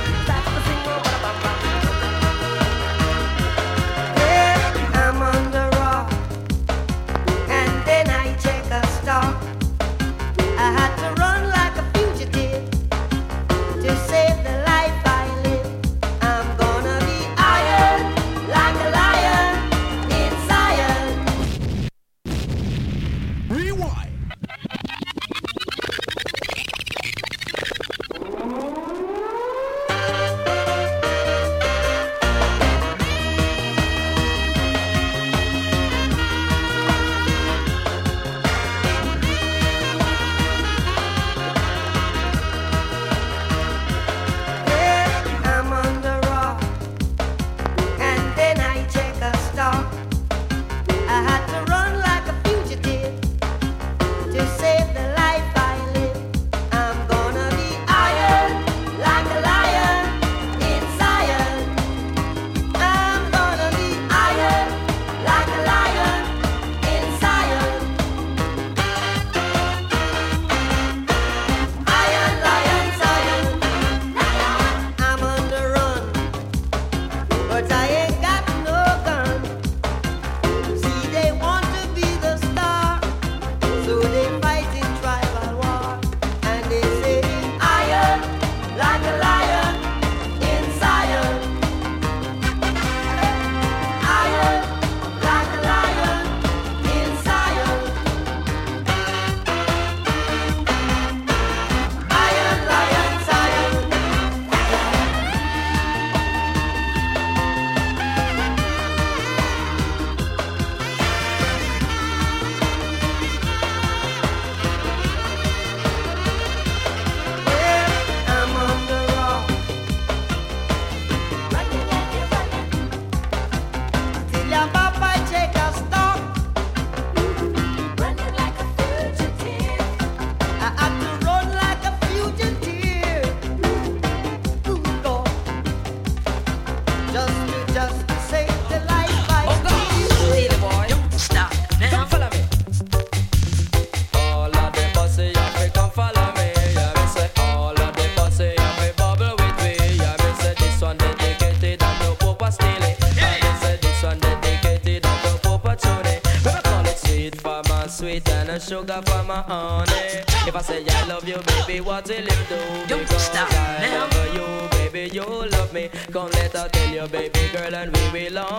world 167.63 167.73
and 167.75 167.97
we 167.97 168.27
belong. 168.29 168.52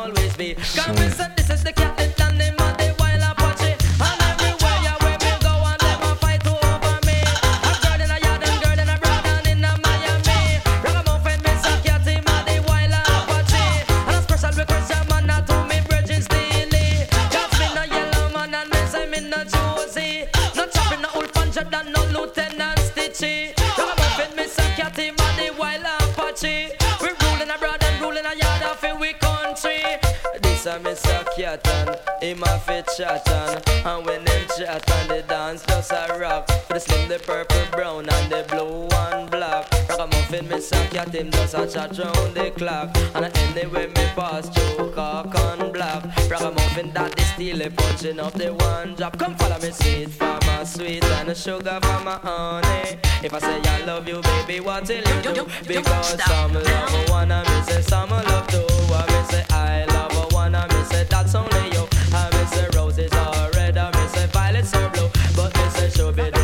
Ragamuffin, 40.34 40.58
Mr. 40.58 40.90
Cat, 40.90 41.14
him 41.14 41.30
just 41.30 41.54
a 41.54 41.66
chat 41.66 41.98
round 41.98 42.34
the 42.34 42.50
clock. 42.56 42.96
And 43.14 43.36
anyway 43.38 43.86
me 43.86 44.06
pass 44.16 44.48
through 44.48 44.90
cock 44.92 45.32
and 45.34 45.72
black 45.72 46.02
Ragamuffin 46.28 46.92
that 46.92 47.18
is 47.20 47.26
still 47.28 47.62
a 47.62 47.70
punching 47.70 48.18
up 48.18 48.32
the 48.32 48.52
one 48.52 48.94
drop. 48.94 49.18
Come 49.18 49.36
follow 49.36 49.58
me 49.60 49.70
sweet 49.70 50.10
for 50.10 50.38
my 50.46 50.64
sweet 50.64 51.04
and 51.04 51.28
the 51.28 51.34
sugar 51.34 51.78
for 51.82 52.04
my 52.04 52.18
honey. 52.22 52.98
If 53.22 53.32
I 53.32 53.38
say 53.38 53.60
I 53.62 53.84
love 53.84 54.08
you 54.08 54.20
baby 54.22 54.60
what 54.60 54.88
will 54.88 54.96
you 54.96 55.34
do? 55.34 55.46
Because 55.66 56.22
some 56.24 56.54
love 56.54 57.08
one 57.10 57.30
and 57.30 57.48
me 57.48 57.62
say 57.62 57.82
some 57.82 58.10
love 58.10 58.46
two 58.48 58.66
I 58.92 59.06
me 59.06 59.24
say 59.30 59.44
I 59.50 59.84
love 59.86 60.32
one 60.32 60.54
and 60.54 60.72
me 60.72 60.84
say 60.84 61.04
that's 61.04 61.34
only 61.34 61.70
you. 61.72 61.86
I 62.12 62.30
me 62.32 62.44
say 62.46 62.68
roses 62.76 63.12
are 63.12 63.50
red 63.52 63.76
and 63.76 63.94
me 63.96 64.06
say 64.08 64.26
violets 64.26 64.74
are 64.74 64.90
blue. 64.90 65.08
But 65.36 65.54
me 65.56 65.68
say 65.70 65.88
shooby 65.88 66.30
dooby 66.32 66.43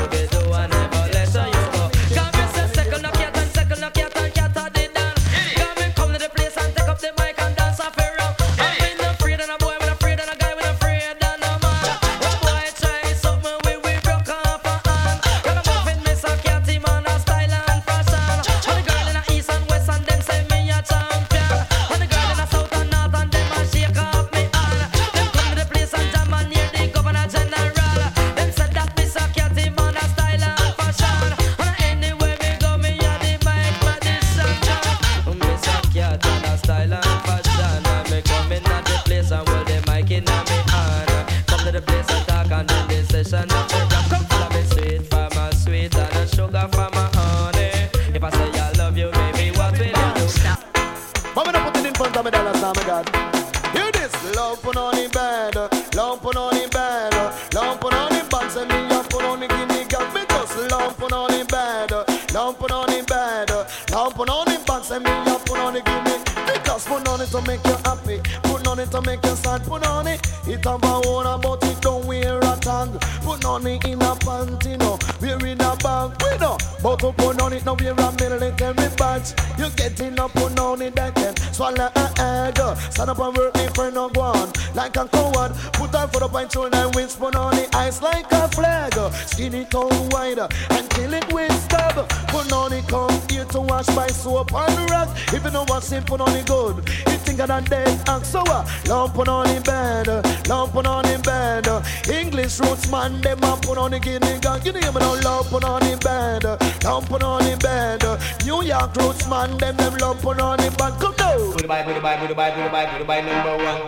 a 81.80 81.90
egg. 82.20 82.58
Stand 82.92 83.10
up 83.10 83.18
and 83.18 83.36
work 83.36 83.54
me 83.56 83.66
for 83.74 83.90
no 83.90 84.08
go 84.08 84.20
on. 84.20 84.52
Like 84.74 84.96
a 84.96 85.08
coward, 85.08 85.52
put 85.72 85.94
on 85.94 86.08
for 86.08 86.20
the 86.20 86.28
pint 86.28 86.52
shoulder 86.52 86.76
and 86.76 86.94
whisper 86.94 87.36
on 87.36 87.56
the 87.56 87.68
ice 87.76 88.02
like 88.02 88.30
a 88.32 88.48
flag. 88.48 88.94
Skin 89.26 89.54
it 89.54 89.74
out 89.74 89.92
wide 90.12 90.38
and 90.38 90.90
kill 90.90 91.14
it 91.14 91.32
with 91.32 91.52
stab. 91.64 92.08
Put 92.28 92.52
on 92.52 92.72
it, 92.72 92.86
come 92.86 93.20
here 93.28 93.44
to 93.46 93.60
wash 93.60 93.86
by 93.86 94.06
soap 94.08 94.52
and 94.54 94.90
rag. 94.90 95.08
If 95.32 95.44
you 95.44 95.50
know 95.50 95.64
what's 95.68 95.90
put 96.04 96.20
on 96.20 96.36
it 96.36 96.46
good. 96.46 96.88
It 97.06 97.19
of 97.40 97.48
that 97.48 97.68
dead 97.70 98.08
act 98.08 98.26
so 98.26 98.40
uh, 98.46 98.64
Love 98.86 99.14
put 99.14 99.28
on 99.28 99.48
in 99.50 99.62
bed, 99.62 100.08
love 100.48 100.72
put 100.72 100.86
on 100.86 101.06
in 101.08 101.20
bed. 101.22 101.66
English 102.08 102.58
roots 102.60 102.90
man, 102.90 103.20
them 103.20 103.42
a 103.42 103.56
put 103.56 103.78
on 103.78 103.90
the 103.92 103.98
guinea 104.00 104.38
gang. 104.40 104.60
You 104.64 104.72
know 104.72 104.92
me 104.92 105.00
no 105.00 105.14
love 105.22 105.48
put 105.48 105.64
on 105.64 105.84
in 105.86 105.98
bed, 105.98 106.44
love 106.82 107.08
put 107.08 107.22
on 107.22 107.46
in 107.46 107.58
bed. 107.58 108.02
New 108.44 108.62
York 108.62 108.94
roots 108.96 109.28
man, 109.28 109.56
them 109.58 109.76
them 109.76 109.94
love 109.98 110.20
put 110.20 110.40
on 110.40 110.60
in 110.60 110.72
bed. 110.74 110.92
Come 110.98 111.14
down. 111.14 111.52
Goodbye, 111.56 111.84
goodbye, 111.86 112.18
goodbye, 112.26 112.50
goodbye, 112.50 112.98
goodbye, 112.98 113.20
number 113.20 113.56
one. 113.62 113.80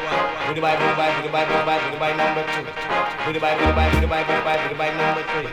Goodbye, 0.55 0.77
goodbye, 0.79 1.13
goodbye, 1.23 1.47
goodbye, 1.51 1.81
goodbye, 1.91 2.15
number 2.15 2.45
two. 2.53 2.63
Goodbye, 3.27 3.59
goodbye, 3.59 3.91
goodbye, 3.91 4.25
goodbye, 4.25 4.61
goodbye, 4.69 4.93
number 4.95 5.23
three. 5.35 5.51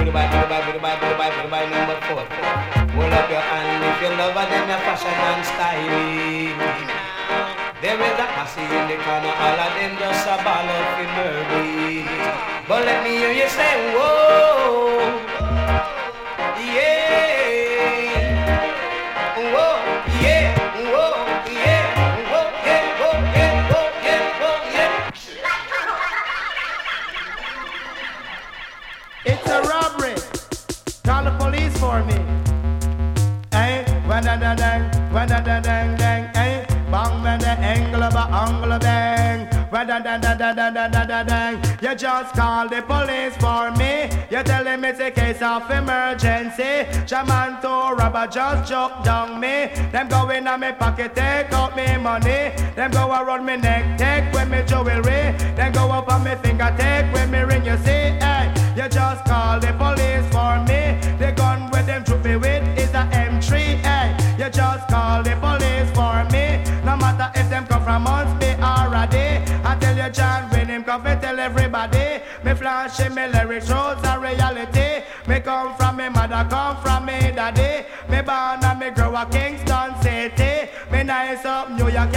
Goodbye, 0.00 0.28
goodbye, 0.32 0.72
goodbye, 0.72 0.96
goodbye, 1.00 1.32
goodbye, 1.36 1.66
number 1.68 1.96
four. 2.08 2.24
Hold 2.96 3.12
up 3.12 3.28
your 3.28 3.44
hand 3.44 3.84
if 3.84 3.96
you 4.00 4.10
love 4.16 4.32
her, 4.32 4.46
then 4.48 4.68
your 4.68 4.80
fashion 4.88 5.12
and 5.12 5.44
styling. 5.44 7.05
There 7.82 8.00
is 8.00 8.18
a 8.18 8.26
posse 8.34 8.62
in 8.62 8.84
the 8.88 8.96
corner, 9.04 9.32
all 9.44 9.60
of 9.64 9.72
them 9.76 9.92
just 9.98 10.26
a 10.26 10.36
ball 10.44 10.68
up 10.76 10.98
in 11.02 11.10
murder. 11.16 11.64
But 12.68 12.80
let 12.84 12.98
me 13.04 13.10
hear 13.20 13.32
you 13.32 13.48
say, 13.48 13.74
whoa, 13.94 15.22
yeah. 16.58 17.84
Whoa, 19.54 19.74
yeah, 20.24 20.46
whoa, 20.92 21.12
yeah, 21.64 21.84
whoa, 22.32 22.48
yeah, 22.66 22.84
whoa, 23.00 23.12
yeah, 23.36 23.70
whoa, 24.40 24.58
yeah. 24.76 25.10
It's 29.30 29.48
a 29.56 29.58
robbery. 29.70 30.16
Call 31.04 31.22
the 31.24 31.32
police 31.38 31.76
for 31.78 31.98
me. 32.04 32.18
Eh? 33.52 33.84
Da 34.36 34.54
dang, 34.54 34.82
wada 35.14 35.38
da 35.40 35.42
dang 35.44 35.62
dang, 35.62 35.75
You 41.82 41.94
just 41.94 42.34
call 42.34 42.66
the 42.66 42.80
police 42.80 43.36
for 43.36 43.70
me. 43.72 44.08
You 44.30 44.42
tell 44.42 44.64
them 44.64 44.82
it's 44.86 44.98
a 45.00 45.10
case 45.10 45.42
of 45.42 45.70
emergency. 45.70 46.86
Shaman 47.06 47.60
to 47.60 47.94
rubber 47.94 48.26
just 48.26 48.70
choke 48.70 49.04
down 49.04 49.38
me. 49.38 49.68
Them 49.92 50.08
go 50.08 50.30
in 50.30 50.44
me 50.44 50.72
pocket, 50.72 51.14
take 51.14 51.52
out 51.52 51.76
me 51.76 51.98
money. 51.98 52.54
Them 52.74 52.90
go 52.90 53.10
around 53.10 53.44
me 53.44 53.58
neck, 53.58 53.98
take 53.98 54.32
with 54.32 54.48
me 54.48 54.62
jewelry. 54.66 55.36
Then 55.56 55.72
go 55.72 55.90
up 55.90 56.10
on 56.10 56.24
me 56.24 56.36
finger, 56.36 56.74
take 56.78 57.12
with 57.12 57.28
me 57.28 57.40
ring. 57.40 57.66
You 57.66 57.76
see, 57.76 58.16
hey, 58.24 58.54
you 58.74 58.88
just 58.88 59.26
call 59.26 59.60
the 59.60 59.74
police 59.74 60.26
for 60.32 60.58
me. 60.60 60.65
Me 72.98 73.04
flashing 73.04 73.60
shows 73.60 73.98
a 74.04 74.18
reality. 74.18 75.04
Me 75.26 75.40
come 75.40 75.76
from 75.76 75.96
me 75.96 76.08
mother, 76.08 76.46
come 76.48 76.76
from 76.82 77.04
me 77.04 77.32
daddy. 77.32 77.86
Me 78.08 78.22
born 78.22 78.64
and 78.64 78.78
me 78.80 78.90
grow 78.90 79.14
a 79.14 79.26
Kingston 79.26 79.94
City. 80.02 80.70
Me 80.90 81.02
nice 81.02 81.44
up 81.44 81.70
New 81.70 81.88
York 81.88 82.12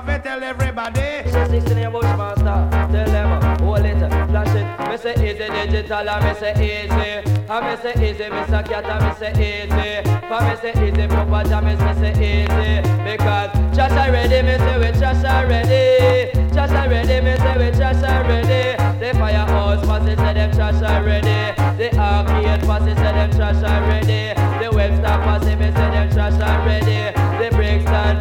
and 0.00 0.06
go 0.06 0.12
fi 0.12 0.18
tell 0.18 0.42
everybody. 0.42 1.30
Just 1.30 1.50
listen 1.50 1.76
here, 1.76 1.90
Bushmaster. 1.90 2.42
Tell 2.42 2.90
them, 2.90 3.42
oh, 3.42 3.56
oh, 3.60 3.64
hold 3.64 3.84
it, 3.84 3.98
flash 4.28 4.54
it. 4.56 4.90
Me 4.90 4.96
say 4.96 5.14
easy 5.14 5.48
digital, 5.48 6.08
and 6.08 6.24
me 6.24 6.34
say 6.34 6.52
easy. 6.54 7.30
And 7.48 7.66
me 7.66 7.76
say 7.82 8.10
easy, 8.10 8.30
me 8.30 8.42
say 8.48 8.62
cat, 8.62 8.84
and 8.84 9.04
me 9.04 9.12
say 9.18 9.32
easy. 9.32 10.10
For 10.28 10.40
me 10.40 10.56
say 10.60 10.72
easy, 10.88 11.06
proper 11.08 11.48
jam, 11.48 11.64
me 11.64 11.76
say 11.76 12.12
easy. 12.12 12.82
Because 13.04 13.76
Josh 13.76 13.92
already, 13.92 14.42
me 14.42 14.58
say 14.58 14.78
we 14.78 14.98
Josh 14.98 15.24
already. 15.24 16.54
Josh 16.54 16.70
already, 16.70 17.20
me 17.24 17.36
say 17.36 17.56
we 17.58 17.78
Josh 17.78 18.02
already. 18.02 18.76
The 19.00 19.14
firehouse 19.18 19.86
posse 19.86 20.16
say 20.16 20.34
them 20.34 20.52
trash 20.52 20.82
already. 20.82 21.56
The 21.78 21.96
arcade 21.98 22.60
posse 22.66 22.94
say 22.94 23.12
them 23.12 23.30
trash 23.32 23.62
already. 23.62 24.34
The 24.62 24.70
Webster 24.74 25.18
posse 25.24 25.56
me 25.56 25.66
say 25.72 25.72
them 25.72 26.10
trash 26.10 26.40
already. 26.40 27.19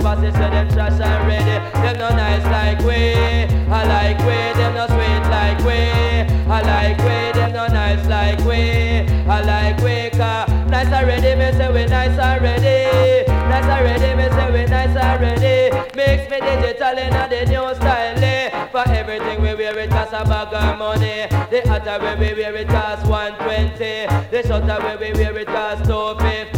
The 0.09 0.15
Brixton 0.15 0.31
posse 0.31 0.31
say 0.31 0.49
them 0.49 0.67
trash 0.69 0.99
already. 1.01 1.57
Them 1.81 1.97
no 1.99 2.09
nice 2.09 2.43
like 2.45 2.79
we. 2.79 3.13
I 3.71 3.83
like 3.85 4.17
we. 4.19 4.37
Them 4.57 4.73
no 4.73 4.87
sweet 4.87 5.23
like 5.29 5.59
we. 5.59 5.79
I 6.49 6.61
like 6.61 6.97
we. 6.97 7.39
Them 7.39 7.51
no 7.53 7.67
nice 7.67 8.05
like 8.07 8.39
we. 8.39 9.05
I 9.29 9.41
like 9.41 9.77
we. 9.83 10.09
Car 10.17 10.47
nice 10.67 10.91
already. 10.91 11.35
Me 11.35 11.51
say 11.51 11.71
we 11.71 11.85
nice 11.85 12.17
already. 12.17 13.27
Nice 13.27 13.65
already. 13.65 14.15
Me 14.15 14.29
say 14.29 14.51
we 14.51 14.65
nice 14.65 14.97
already. 14.97 15.77
Mix 15.95 16.29
me 16.31 16.39
digital 16.39 16.97
in 16.97 17.13
a 17.13 17.27
the 17.29 17.45
new 17.45 17.75
style. 17.75 18.23
eh. 18.23 18.49
For 18.71 18.87
everything 18.89 19.41
we 19.41 19.53
wear 19.55 19.77
it 19.77 19.91
cost 20.09 20.25
a 20.25 20.29
bag 20.29 20.53
of 20.53 20.79
money. 20.79 21.27
The 21.49 21.67
hotter 21.67 21.99
we 22.03 22.33
we 22.33 22.41
wear 22.41 22.55
it 22.55 22.67
cost 22.67 23.05
120. 23.05 24.07
The 24.29 24.47
shorter 24.47 24.97
we 24.99 25.11
we 25.11 25.19
wear 25.19 25.37
it 25.37 25.47
cost 25.47 25.85
250. 25.85 26.57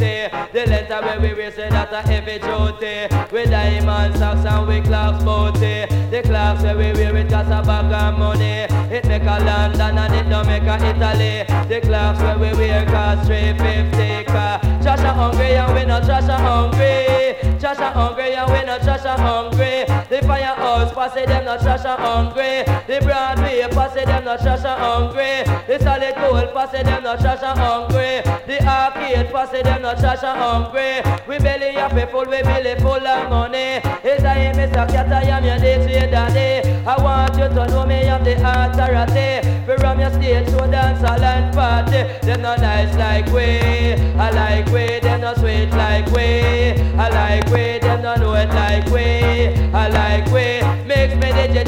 The 0.54 0.66
lengther 0.68 1.20
we 1.20 1.28
we 1.28 1.34
wear 1.34 1.52
say 1.52 1.70
that 1.70 1.92
a 1.92 2.02
heavy 2.02 2.40
duty. 2.40 3.14
With 3.32 3.50
diamond 3.50 4.18
socks 4.18 4.46
and 4.46 4.68
we 4.68 4.82
clocks 4.82 5.24
booty. 5.24 5.86
The 6.12 6.22
clocks 6.24 6.64
we 6.64 6.74
we 6.74 6.94
wear 6.94 7.16
it 7.18 7.30
cost 7.30 7.50
a 7.50 7.62
bag 7.66 7.92
of 7.92 8.20
money. 8.20 8.68
It 8.94 9.06
make 9.06 9.24
a 9.24 9.44
London 9.44 9.98
and 9.98 10.14
it 10.14 10.30
don't 10.30 10.48
make 10.48 10.64
a 10.64 10.76
Italy. 10.76 11.46
The 11.68 11.82
clocks 11.82 12.20
we 12.22 12.48
we 12.48 12.58
wear 12.58 12.86
cost 12.86 13.28
350. 13.28 14.26
Car 14.32 14.60
Josh 14.82 15.00
a 15.00 15.14
hungry 15.14 15.56
and 15.56 15.74
we 15.74 15.86
not 15.86 16.04
Josh 16.04 16.28
a 16.28 16.38
hungry. 16.38 17.38
Josh 17.60 17.78
a 17.78 17.92
hungry 17.92 18.34
and 18.34 18.52
we 18.52 18.66
not 18.66 18.82
Josh 18.82 19.06
a 19.06 19.16
hungry. 19.16 19.86
The 20.10 20.22
firehouse 20.26 20.92
posse 20.92 21.26
them 21.26 21.46
not 21.46 21.62
Josh 21.62 21.86
a 21.86 21.96
hungry. 21.96 22.64
The 22.88 23.00
Broadway 23.42 23.68
posse 23.74 24.06
them 24.06 24.26
not 24.26 24.40
Josh 24.40 24.64
a 24.64 24.76
hungry. 24.76 25.44
The 25.68 25.80
solid 25.82 26.16
gold 26.16 26.54
posse 26.54 26.84
them 26.84 27.04
not 27.04 27.20
Josh 27.20 27.42
a 27.42 27.56
hungry. 27.58 28.22
The 28.46 28.62
arcade 28.68 29.32
posse 29.32 29.62
them 29.64 29.82
not 29.82 29.98
Josh 29.98 30.24
a 30.24 30.34
hungry. 30.34 31.02
We 31.28 31.40
belly 31.40 31.74
happy 31.74 32.06
full, 32.12 32.26
we 32.26 32.42
belly 32.44 32.76
full 32.80 33.06
of 33.08 33.30
money. 33.30 33.82
It's 34.04 34.24
I 34.24 34.38
am 34.38 34.56
Mr. 34.56 34.88
Cat, 34.90 35.12
I 35.12 35.24
am 35.24 35.44
your 35.44 35.58
day 35.58 36.10
daddy. 36.12 36.70
I 36.86 37.02
want 37.02 37.34
you 37.38 37.48
to 37.50 37.68
know 37.68 37.86
me, 37.86 38.08
I'm 38.08 38.24
the 38.24 38.36
authority. 38.38 39.48
We 39.68 39.74
run 39.76 40.00
your 40.00 40.12
stage 40.12 40.50
show, 40.50 40.68
dance, 40.70 41.04
all 41.04 41.24
and 41.24 41.54
party. 41.54 42.04
Them 42.26 42.42
not 42.42 42.60
nice 42.60 42.96
like 42.96 43.26
we. 43.28 43.94
I 44.20 44.30
like 44.32 44.68
we, 44.68 45.00
them 45.00 45.22
not 45.22 45.38
sweet 45.38 45.72
like 45.72 46.06
we. 46.12 46.74
I 46.98 47.10
like 47.10 47.46
we, 47.48 47.80
them 47.80 48.04
not 48.04 48.20
know 48.20 48.34
it 48.36 48.50
like 48.50 48.86
we. 48.90 49.72
I 49.74 49.88
like 49.88 50.26
we. 50.32 50.81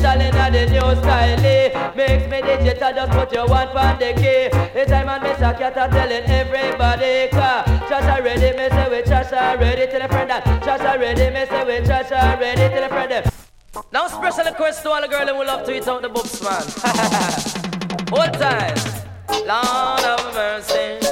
Mix 0.04 0.20
digital 0.20 0.46
in 0.46 0.52
the 0.52 0.66
new 0.70 1.02
style. 1.02 1.46
eh. 1.46 1.92
Mix 1.96 2.28
me 2.30 2.42
digital, 2.42 2.92
just 2.94 3.12
put 3.14 3.32
your 3.34 3.48
one 3.48 3.68
on 3.70 3.98
the 4.00 4.14
key. 4.14 4.50
It's 4.78 4.92
time 4.92 5.08
and 5.08 5.24
Mr. 5.24 5.58
Cat 5.58 5.78
are 5.78 5.90
telling 5.90 6.24
everybody. 6.26 7.30
Car, 7.30 7.64
Josh 7.90 8.04
already, 8.04 8.58
me 8.58 8.70
say 8.70 8.88
we 8.90 9.02
Josh 9.10 9.32
already. 9.32 9.88
Tell 9.92 10.02
a 10.02 10.08
friend 10.10 10.30
that 10.30 10.46
Josh 10.64 10.82
already, 10.82 11.30
me 11.34 11.46
say 11.46 11.64
we 11.64 11.86
Josh 11.88 12.12
already. 12.12 12.62
Tell 12.74 12.84
a 12.84 12.90
friend 12.90 13.12
that. 13.12 13.34
Now 13.92 14.08
special 14.08 14.46
request 14.46 14.84
to 14.84 14.90
all 14.92 15.02
the 15.02 15.08
girls 15.08 15.30
who 15.30 15.46
love 15.46 15.66
to 15.66 15.76
eat 15.76 15.88
out 15.88 16.02
the 16.02 16.10
books, 16.10 16.42
man. 16.44 16.64
What 18.12 18.34
time? 18.34 18.76
Lord 19.48 20.04
of 20.04 20.34
mercy. 20.36 21.03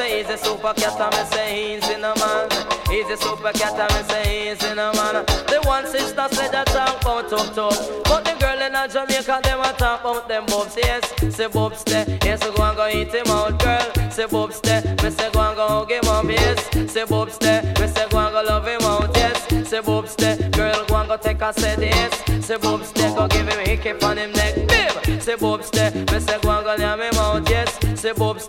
Say 0.00 0.22
he's 0.22 0.30
a 0.30 0.38
super 0.38 0.72
cat 0.72 1.12
me 1.12 1.24
say 1.30 1.74
he's 1.76 1.90
in 1.90 2.02
a 2.02 2.14
man. 2.16 2.48
He's 2.88 3.06
a 3.10 3.18
super 3.18 3.52
cat 3.52 3.76
me 3.76 4.08
say 4.08 4.48
he's 4.48 4.64
in 4.64 4.78
a 4.78 4.90
man. 4.94 5.26
The 5.44 5.60
one 5.64 5.86
sister 5.86 6.26
said 6.32 6.52
that 6.52 6.68
talk 6.68 7.02
about 7.02 7.28
tough 7.28 7.54
tough. 7.54 8.04
But 8.04 8.24
the 8.24 8.34
girl 8.40 8.62
in 8.62 8.74
a 8.74 8.88
Jamaica, 8.88 9.40
them 9.44 9.60
a 9.60 9.74
talk 9.74 10.00
about 10.00 10.26
them 10.26 10.46
bobs. 10.46 10.74
Yes, 10.78 11.04
say 11.36 11.48
bobs 11.48 11.84
there. 11.84 12.06
Yes, 12.24 12.40
go 12.40 12.62
and 12.62 12.76
go 12.78 12.88
eat 12.88 13.12
him 13.12 13.26
out, 13.26 13.62
girl. 13.62 14.10
Say 14.10 14.24
bobs 14.24 14.58
there. 14.62 14.80
Me 15.02 15.10
say 15.10 15.30
go 15.32 15.40
and 15.40 15.56
go 15.56 15.68
hug 15.68 15.90
him 15.90 16.08
up. 16.08 16.24
Yes, 16.24 16.90
say 16.90 17.04
bobs 17.04 17.36
there. 17.36 17.62
Me 17.62 17.86
say 17.86 18.08
go 18.08 18.18
and 18.20 18.32
go 18.32 18.42
love 18.42 18.66
him 18.66 18.80
out. 18.80 19.14
Yes, 19.14 19.68
say 19.68 19.82
bobs 19.82 20.16
there. 20.16 20.36
Girl, 20.48 20.82
go 20.86 20.96
and 20.96 21.08
go 21.08 21.16
take 21.18 21.42
a 21.42 21.52
set. 21.52 21.78
Yes, 21.78 22.46
say 22.46 22.56
bobs 22.56 22.90
there. 22.92 23.14
Go 23.14 23.28
give 23.28 23.46
him 23.46 23.58
a 23.58 23.68
hickey 23.68 23.90
on 24.02 24.16
him 24.16 24.32
neck. 24.32 24.54
Bim. 24.66 25.20
Say 25.20 25.36
bobs 25.36 25.70
there. 25.70 25.90
Me 25.92 26.20
say 26.20 26.38
go 26.40 26.52
and 26.52 26.64
go 26.64 26.74
near 26.76 26.96
him 26.96 27.18
out. 27.18 27.50
Yes, 27.50 28.00
say 28.00 28.12
bobs 28.12 28.46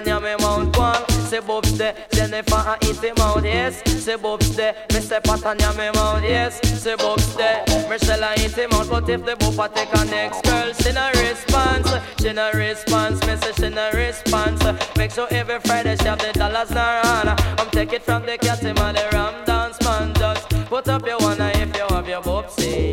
and 0.00 0.22
near 0.22 0.32
him 0.32 0.40
out. 0.40 0.72
Go. 0.72 1.14
Say 1.24 1.40
bobs 1.40 1.76
there. 1.78 1.94
Jennifer 2.12 2.56
and 2.56 2.84
eat 2.84 3.02
him 3.02 3.16
out. 3.18 3.44
Yes, 3.44 3.82
say 4.02 4.16
bobs 4.16 4.56
there. 4.56 4.74
Me 4.92 5.00
say 5.00 5.20
pat 5.20 5.44
and 5.44 5.60
near 5.60 5.72
him 5.72 5.96
out. 5.96 6.22
Yes, 6.22 6.60
say 6.82 6.96
bobs 6.96 7.34
there. 7.36 7.64
Michelle 7.88 8.24
and 8.24 8.40
eat 8.40 8.52
him 8.52 8.70
out. 8.72 8.88
But 8.88 9.08
if 9.08 9.24
the 9.24 9.36
buffer 9.36 9.72
take 9.74 9.92
a 9.92 10.04
next 10.06 10.42
girl, 10.44 10.72
she 10.72 10.92
no 10.92 11.10
response. 11.22 11.90
She 12.20 12.32
no 12.32 12.50
response. 12.52 13.20
Me 13.26 13.36
say 13.36 13.52
she 13.52 13.68
no 13.68 13.90
response. 13.92 14.62
Make 14.96 15.12
sure 15.12 15.28
every 15.30 15.60
Friday 15.60 15.96
she 15.96 16.04
have 16.04 16.18
the 16.18 16.32
dollars 16.32 16.70
in 16.70 16.76
her 16.76 17.00
hand. 17.02 17.28
I'm 17.58 17.70
take 17.70 17.92
it 17.92 18.02
from 18.02 18.26
the 18.26 18.38
cat 18.38 18.60
him 18.60 18.78
and 18.78 18.96
the 18.96 19.08
ram 19.12 19.44
dance 19.44 19.80
man. 19.84 20.14
Just 20.14 20.48
put 20.66 20.88
up 20.88 21.06
your 21.06 21.18
one 21.18 21.40
if 21.40 21.76
you 21.76 21.86
have 21.90 22.08
your 22.08 22.22
bobsy. 22.22 22.92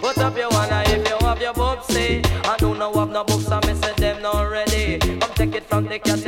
Put 0.00 0.18
up 0.18 0.36
your 0.36 0.50
one 0.50 0.68
if 0.70 1.08
you 1.08 1.26
have 1.26 1.40
your 1.40 1.54
bobsy. 1.54 2.24
I 2.46 2.56
do 2.58 2.74
not 2.74 2.94
have 2.94 3.10
no 3.10 3.24
books, 3.24 3.50
I 3.50 3.60
me 3.66 3.74
say 3.74 3.94
them 3.94 4.22
not 4.22 4.42
ready. 4.50 5.00
I'm 5.02 5.32
take 5.34 5.54
it 5.54 5.64
from 5.64 5.84
the 5.84 5.98
cat 5.98 6.23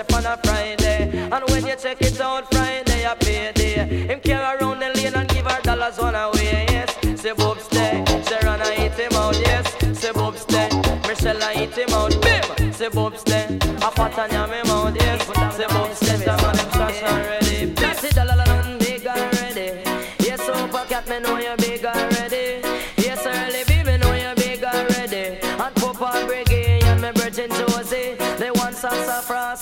say 0.00 0.20
for 0.20 0.26
a 0.26 0.36
Friday. 0.44 1.28
And 1.30 1.50
when 1.50 1.66
you 1.66 1.76
check 1.76 2.00
it 2.00 2.20
out 2.20 2.52
Friday, 2.52 3.06
I 3.06 3.14
pay 3.14 3.52
day. 3.52 4.06
Him 4.06 4.20
carry 4.20 4.58
around 4.58 4.80
the 4.80 4.88
lane 4.94 5.14
and 5.14 5.28
give 5.28 5.46
her 5.46 5.60
dollars 5.62 5.98
one 5.98 6.14
away. 6.14 6.66
Yes, 6.68 7.20
say 7.20 7.32
bobs 7.32 7.68
there. 7.68 8.04
She 8.06 8.46
run 8.46 8.60
and 8.60 8.78
hit 8.78 8.92
him 8.92 9.12
out. 9.14 9.38
Yes, 9.38 9.98
say 9.98 10.12
bobs 10.12 10.44
there. 10.46 10.70
Michelle 11.06 11.40
hit 11.40 11.76
him 11.76 11.90
out. 11.90 12.14
Bim, 12.22 12.72
say 12.72 12.88
bobs 12.88 13.22
there. 13.24 13.48
A 13.82 13.90
fat 13.90 14.18
and 14.18 14.32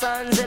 and 0.03 0.38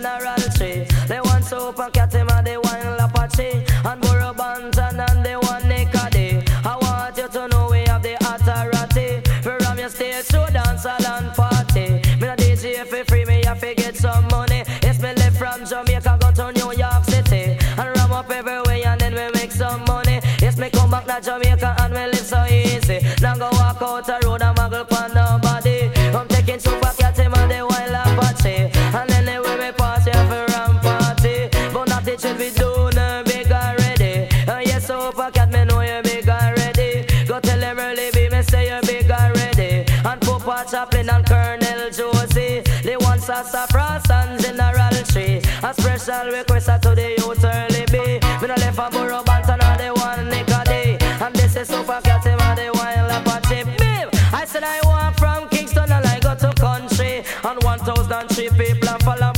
super 35.21 35.31
cat, 35.31 35.51
me 35.51 35.65
know 35.65 35.81
you 35.81 36.01
big 36.03 36.27
already. 36.27 37.05
Go 37.25 37.39
tell 37.39 37.59
them 37.59 37.79
early, 37.79 38.09
be 38.11 38.29
me 38.29 38.41
say 38.41 38.69
you 38.69 38.81
big 38.87 39.11
already. 39.11 39.85
And 40.03 40.19
Papa 40.21 40.65
Chaplin 40.69 41.09
and 41.09 41.25
Colonel 41.25 41.89
Josie. 41.91 42.61
They 42.83 42.97
want 42.97 43.21
sassafras 43.21 44.09
and 44.09 44.41
general 44.41 45.03
tree. 45.05 45.41
A 45.63 45.73
special 45.73 46.31
request 46.31 46.69
to 46.81 46.95
the 46.95 47.15
youth 47.19 47.43
early 47.43 47.85
be. 47.91 48.19
Me 48.41 48.47
no 48.47 48.55
left 48.55 48.79
a 48.79 48.89
Burro 48.89 49.23
Banton 49.23 49.61
and 49.61 49.79
the 49.79 49.89
one 50.01 50.25
Nickady. 50.31 51.01
And 51.21 51.35
this 51.35 51.55
is 51.55 51.67
super 51.67 52.01
cat 52.01 52.25
him 52.25 52.39
and 52.39 52.57
the 52.57 52.71
wild 52.73 53.11
Apache. 53.11 53.63
Bim! 53.77 54.09
I 54.33 54.45
said 54.45 54.63
I 54.63 54.79
walk 54.85 55.19
from 55.19 55.49
Kingston 55.49 55.91
and 55.91 56.05
I 56.05 56.19
go 56.19 56.33
to 56.35 56.51
country. 56.59 57.23
And 57.43 57.63
1,003 57.63 58.49
people 58.57 58.89
and 58.89 59.03
follow 59.03 59.31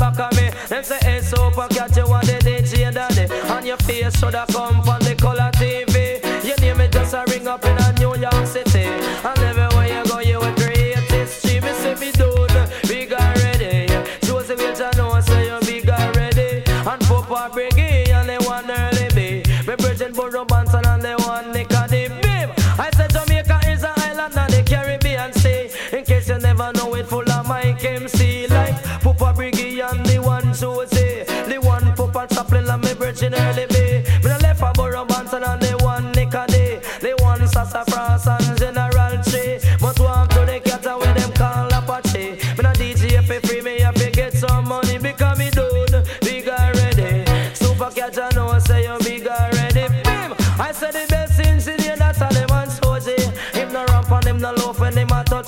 you 1.98 2.08
want 2.08 2.26
the 2.26 2.40
DJ 2.40 2.94
daddy. 2.94 3.28
And 3.32 3.68
your 3.68 3.78
face 3.78 4.18
shoulda 4.18 4.46
come 4.52 4.82
from 4.84 5.03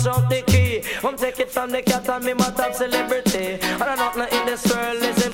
touch 0.06 0.24
up 0.24 0.30
the 0.30 0.42
key. 0.44 0.82
I'm 1.04 1.18
take 1.18 1.40
it 1.40 1.52
from 1.52 1.72
the 1.72 1.82
cat 1.82 2.08
and 2.10 2.26
me 2.26 2.34
my 2.34 2.50
top 2.52 2.74
celebrity. 2.74 3.60
I 3.62 3.96
nothing 3.96 4.40
in 4.40 4.46
this 4.46 4.66
world 4.74 5.04
is 5.04 5.25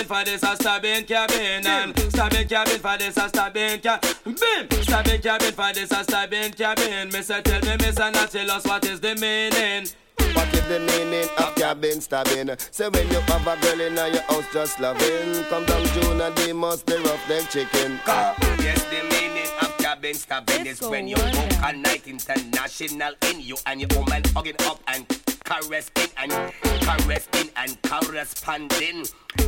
cabin 0.00 0.16
for 0.16 0.24
this, 0.24 0.42
uh, 0.42 0.54
stabbing 0.54 1.04
cabin, 1.04 1.66
and 1.66 1.98
stabbing 1.98 2.48
cabin 2.48 2.78
for 2.78 2.98
this, 2.98 3.18
uh, 3.18 3.28
stabbing 3.28 3.80
cabin. 3.80 4.14
Bim! 4.24 4.82
Stabbing 4.82 5.20
cabin 5.20 5.52
for 5.52 5.72
this, 5.72 5.92
uh, 5.92 6.02
stabbing 6.02 6.52
cabin. 6.52 7.10
Mr. 7.10 7.42
Tell 7.42 7.60
me, 7.60 7.76
Mr. 7.76 8.12
Nachilus, 8.12 8.66
what 8.66 8.84
is 8.84 9.00
the 9.00 9.14
meaning? 9.16 9.88
What 10.34 10.52
is 10.54 10.68
the 10.68 10.80
meaning 10.80 11.28
of 11.38 11.54
cabin 11.54 12.00
stabbing? 12.00 12.50
Say 12.70 12.88
when 12.88 13.08
you 13.08 13.20
have 13.20 13.46
a 13.46 13.60
girl 13.60 13.80
in 13.80 13.96
your 13.96 14.22
house 14.22 14.44
just 14.52 14.78
loving 14.78 15.44
Come 15.44 15.64
down 15.64 15.84
June 15.86 16.20
and 16.20 16.36
they 16.36 16.52
must 16.52 16.86
the 16.86 16.98
rough 17.00 17.26
them 17.26 17.44
chicken 17.46 17.98
Yes, 18.06 18.84
the 18.84 19.02
meaning 19.10 19.50
of 19.60 19.76
cabin 19.78 20.14
stabbing 20.14 20.66
is 20.66 20.80
when 20.82 21.08
you 21.08 21.16
book 21.16 21.52
a 21.64 21.72
night 21.72 22.06
international 22.06 23.14
in 23.28 23.40
you 23.40 23.56
and 23.66 23.80
your 23.80 23.88
woman 23.98 24.22
hugging 24.34 24.54
up 24.66 24.80
and 24.86 25.04
caressing 25.50 26.10
and 26.16 26.32
caressing 26.80 27.50
and 27.56 27.82
corresponding. 27.82 29.04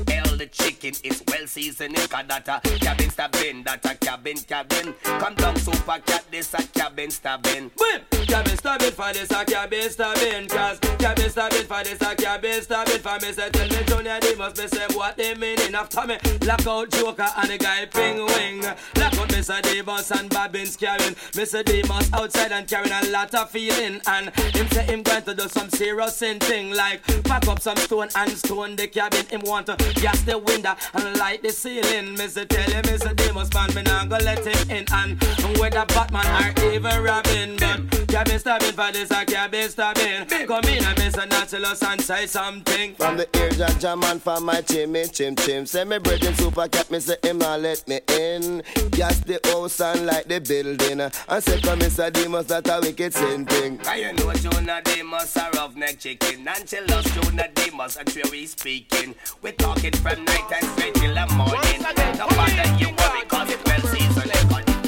Hell, 0.08 0.36
the 0.36 0.46
chicken 0.50 0.94
is 1.02 1.22
well 1.28 1.46
seasoned. 1.46 1.96
Cause 1.96 2.24
that 2.28 2.48
a 2.48 2.78
cabin 2.78 3.10
stabbing, 3.10 3.62
that 3.64 3.84
a 3.84 3.94
cabin 3.96 4.36
cabin. 4.36 4.94
Come 5.02 5.34
down, 5.34 5.56
super 5.56 5.98
cat, 6.04 6.24
this 6.30 6.54
a 6.54 6.62
cabin 6.68 7.10
stabbing. 7.10 7.70
Bim! 7.78 8.26
Cabin 8.26 8.56
stabbing 8.56 8.92
for 8.92 9.12
this, 9.12 9.30
a 9.30 9.44
cabin 9.44 9.90
stabbing. 9.90 10.48
Cause 10.48 10.78
cabin 10.98 11.30
stabbing 11.30 11.66
for 11.66 11.84
this, 11.84 12.00
a 12.00 12.14
cabin 12.14 12.62
stabbing. 12.62 12.98
For 12.98 13.18
me, 13.26 13.32
say, 13.32 13.50
tell 13.50 13.68
me, 13.68 13.84
Junior, 13.86 14.18
they 14.20 14.34
must 14.36 14.56
be 14.56 14.68
say 14.68 14.86
what 14.94 15.16
they 15.16 15.34
meaning. 15.34 15.74
After 15.74 16.06
me, 16.06 16.18
lock 16.44 16.66
out 16.66 16.90
Joker 16.90 17.28
and 17.36 17.50
the 17.50 17.58
guy 17.58 17.86
Ping 17.86 18.24
Wing. 18.24 18.62
Lock 18.62 19.18
out 19.18 19.28
Mr. 19.28 19.60
Davis 19.62 20.10
and 20.12 20.30
Bobbins 20.30 20.76
carrying. 20.76 21.14
Mr. 21.32 21.64
Davis 21.64 22.12
outside 22.12 22.52
and 22.52 22.68
carrying 22.68 22.92
a 22.92 23.10
lot 23.10 23.34
of 23.34 23.50
feeling. 23.50 24.00
And 24.06 24.34
him 24.36 24.68
say 24.68 24.84
him 24.84 25.02
going 25.02 25.22
to 25.24 25.34
do 25.34 25.48
some 25.48 25.68
serious 25.70 25.91
sin 26.08 26.38
thing. 26.40 26.72
Like 26.74 27.02
pack 27.24 27.46
up 27.48 27.60
some 27.60 27.76
stone 27.76 28.08
and 28.14 28.30
stone 28.30 28.76
the 28.76 28.88
cabin. 28.88 29.26
Him 29.26 29.42
want 29.44 29.66
to 29.66 29.76
gas 30.00 30.20
the 30.22 30.38
window 30.38 30.74
and 30.94 31.18
light 31.18 31.42
the 31.42 31.50
ceiling. 31.50 32.16
Mr. 32.16 32.46
Tell 32.48 32.70
him, 32.70 32.82
Mr. 32.84 33.14
Davis, 33.14 33.52
man, 33.54 33.74
me 33.74 33.82
not 33.82 34.08
gonna 34.08 34.24
let 34.24 34.46
him 34.46 34.70
in. 34.70 34.84
And 34.92 35.58
whether 35.58 35.84
Batman 35.86 36.58
or 36.58 36.72
even 36.72 37.02
Robin. 37.02 37.56
But 37.58 38.08
cabin 38.08 38.38
stabbing 38.38 38.72
for 38.72 38.92
this, 38.92 39.10
a 39.10 39.24
cabin 39.24 39.68
stabbing. 39.68 40.26
Come 40.46 40.64
in 40.64 40.84
and 40.84 40.98
Mr. 40.98 41.28
Naturalist 41.28 41.84
and 41.84 42.00
say 42.00 42.26
something. 42.26 42.94
From 42.94 43.16
the 43.16 43.28
ear 43.38 43.50
jam 43.50 43.78
jam 43.78 44.02
and 44.04 44.22
from 44.22 44.44
my 44.44 44.60
chimney 44.60 45.06
chim 45.08 45.36
chim 45.36 45.66
Say 45.66 45.84
me 45.84 45.98
brethren 45.98 46.34
super 46.34 46.68
cat 46.68 46.90
me 46.90 47.00
say 47.00 47.16
him 47.22 47.38
not 47.38 47.60
let 47.60 47.86
me 47.88 48.00
in 48.18 48.62
Gas 48.90 49.20
the 49.20 49.40
house 49.44 49.80
and 49.80 50.06
light 50.06 50.28
the 50.28 50.40
building 50.40 51.00
And 51.00 51.44
say 51.44 51.60
come 51.60 51.80
Mr. 51.80 52.12
Demus 52.12 52.46
that 52.46 52.68
a 52.68 52.80
wicked 52.80 53.12
sin 53.12 53.44
thing 53.46 53.78
Cause 53.78 53.98
you 53.98 54.12
know 54.12 54.32
Junior 54.34 54.80
Demus 54.84 55.36
a 55.36 55.50
roughneck 55.82 55.98
chicken 55.98 56.46
And 56.48 56.66
tell 56.66 56.92
us 56.92 57.04
Junior 57.10 57.48
Demus 57.54 57.96
and 57.96 58.08
where 58.10 58.24
we 58.30 58.46
speaking 58.46 59.14
We 59.42 59.52
talking 59.52 59.92
from 59.92 60.24
night 60.24 60.52
and 60.54 60.64
straight 60.70 60.94
till 60.94 61.14
the 61.14 61.26
morning 61.34 61.82
No 62.18 62.26
bother 62.28 62.76
you 62.78 62.88
worry 62.98 63.24
cause 63.26 63.50
it 63.50 63.60
well 63.66 63.80
seasoned 63.80 64.30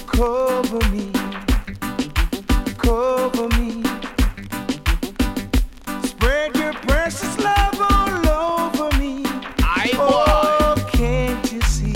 Cover 0.06 0.88
me, 0.90 1.10
cover 2.78 3.48
me. 3.58 3.82
Spread 6.04 6.54
your 6.56 6.72
precious 6.72 7.36
love 7.40 7.80
all 7.80 8.28
over 8.78 8.96
me. 8.98 9.24
I 9.58 9.90
Oh, 9.94 10.76
can't 10.92 11.50
you 11.52 11.60
see 11.62 11.92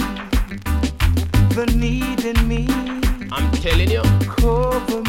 the 1.55 1.67
need 1.77 2.25
in 2.25 2.49
me? 2.49 2.67
I'm 3.31 3.49
telling 3.53 3.89
you. 3.91 4.03
Cover 4.27 5.01
me, 5.03 5.08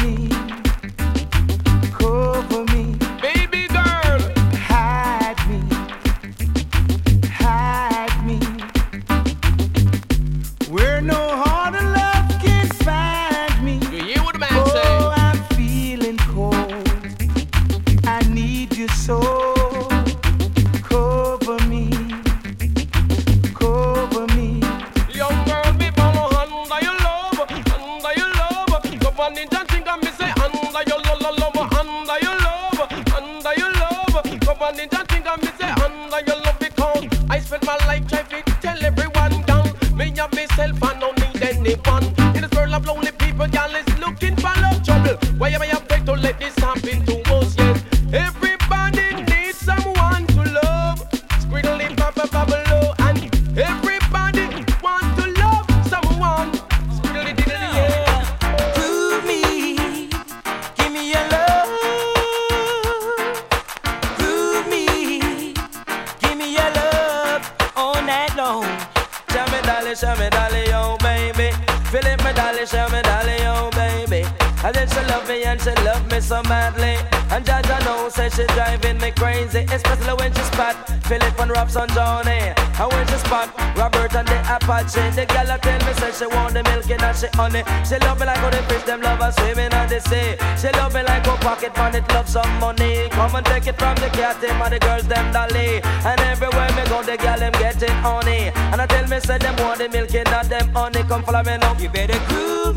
She 87.40 87.96
love 88.04 88.20
me 88.20 88.26
like 88.26 88.36
how 88.36 88.50
the 88.50 88.58
fish 88.68 88.82
them 88.82 89.00
love 89.00 89.18
her 89.18 89.32
swimming 89.32 89.72
at 89.72 89.88
the 89.88 89.98
sea. 89.98 90.36
She 90.60 90.70
love 90.76 90.92
me 90.92 91.02
like 91.02 91.26
a 91.26 91.34
pocket 91.40 91.74
money 91.74 92.00
love 92.10 92.28
some 92.28 92.52
money. 92.60 93.08
Come 93.08 93.34
and 93.34 93.46
take 93.46 93.66
it 93.66 93.78
from 93.78 93.94
the 93.96 94.10
cat 94.12 94.44
him 94.44 94.60
and 94.60 94.74
the 94.74 94.78
girls 94.78 95.08
them 95.08 95.32
dolly. 95.32 95.80
And 96.04 96.20
everywhere 96.20 96.68
me 96.76 96.84
go 96.90 97.02
the 97.02 97.16
girl 97.16 97.38
them 97.38 97.52
getting 97.52 97.96
honey. 98.04 98.52
And 98.54 98.82
I 98.82 98.86
tell 98.86 99.08
me 99.08 99.20
say 99.20 99.38
them 99.38 99.56
want 99.56 99.78
the 99.78 99.88
milk 99.88 100.14
and 100.14 100.30
not 100.30 100.50
them 100.50 100.68
honey. 100.68 101.02
Come 101.04 101.22
follow 101.22 101.42
me 101.42 101.56
now. 101.56 101.72
You 101.78 101.88
better 101.88 102.20
groove 102.28 102.76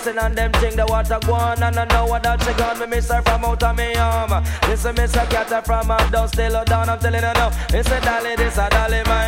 Listen 0.00 0.18
and 0.18 0.34
them 0.34 0.50
thing 0.52 0.76
the 0.76 0.86
water 0.86 1.18
gone 1.26 1.62
and 1.62 1.78
I 1.78 1.84
know 1.84 2.06
what 2.06 2.22
that 2.22 2.42
she 2.42 2.54
gone. 2.54 2.78
Me 2.78 2.86
miss 2.86 3.10
her 3.10 3.20
from 3.20 3.44
out 3.44 3.62
of 3.62 3.76
me 3.76 3.94
arm. 3.96 4.42
Listen, 4.66 4.94
miss 4.94 5.14
her 5.14 5.26
cat 5.26 5.66
from 5.66 5.90
a 5.90 6.10
dust 6.10 6.32
till 6.32 6.64
down. 6.64 6.88
I'm 6.88 6.98
telling 6.98 7.20
her 7.20 7.34
no. 7.34 7.50
Listen, 7.70 8.02
dolly, 8.02 8.34
this 8.34 8.56
a 8.56 8.70
dolly 8.70 9.02
man. 9.04 9.19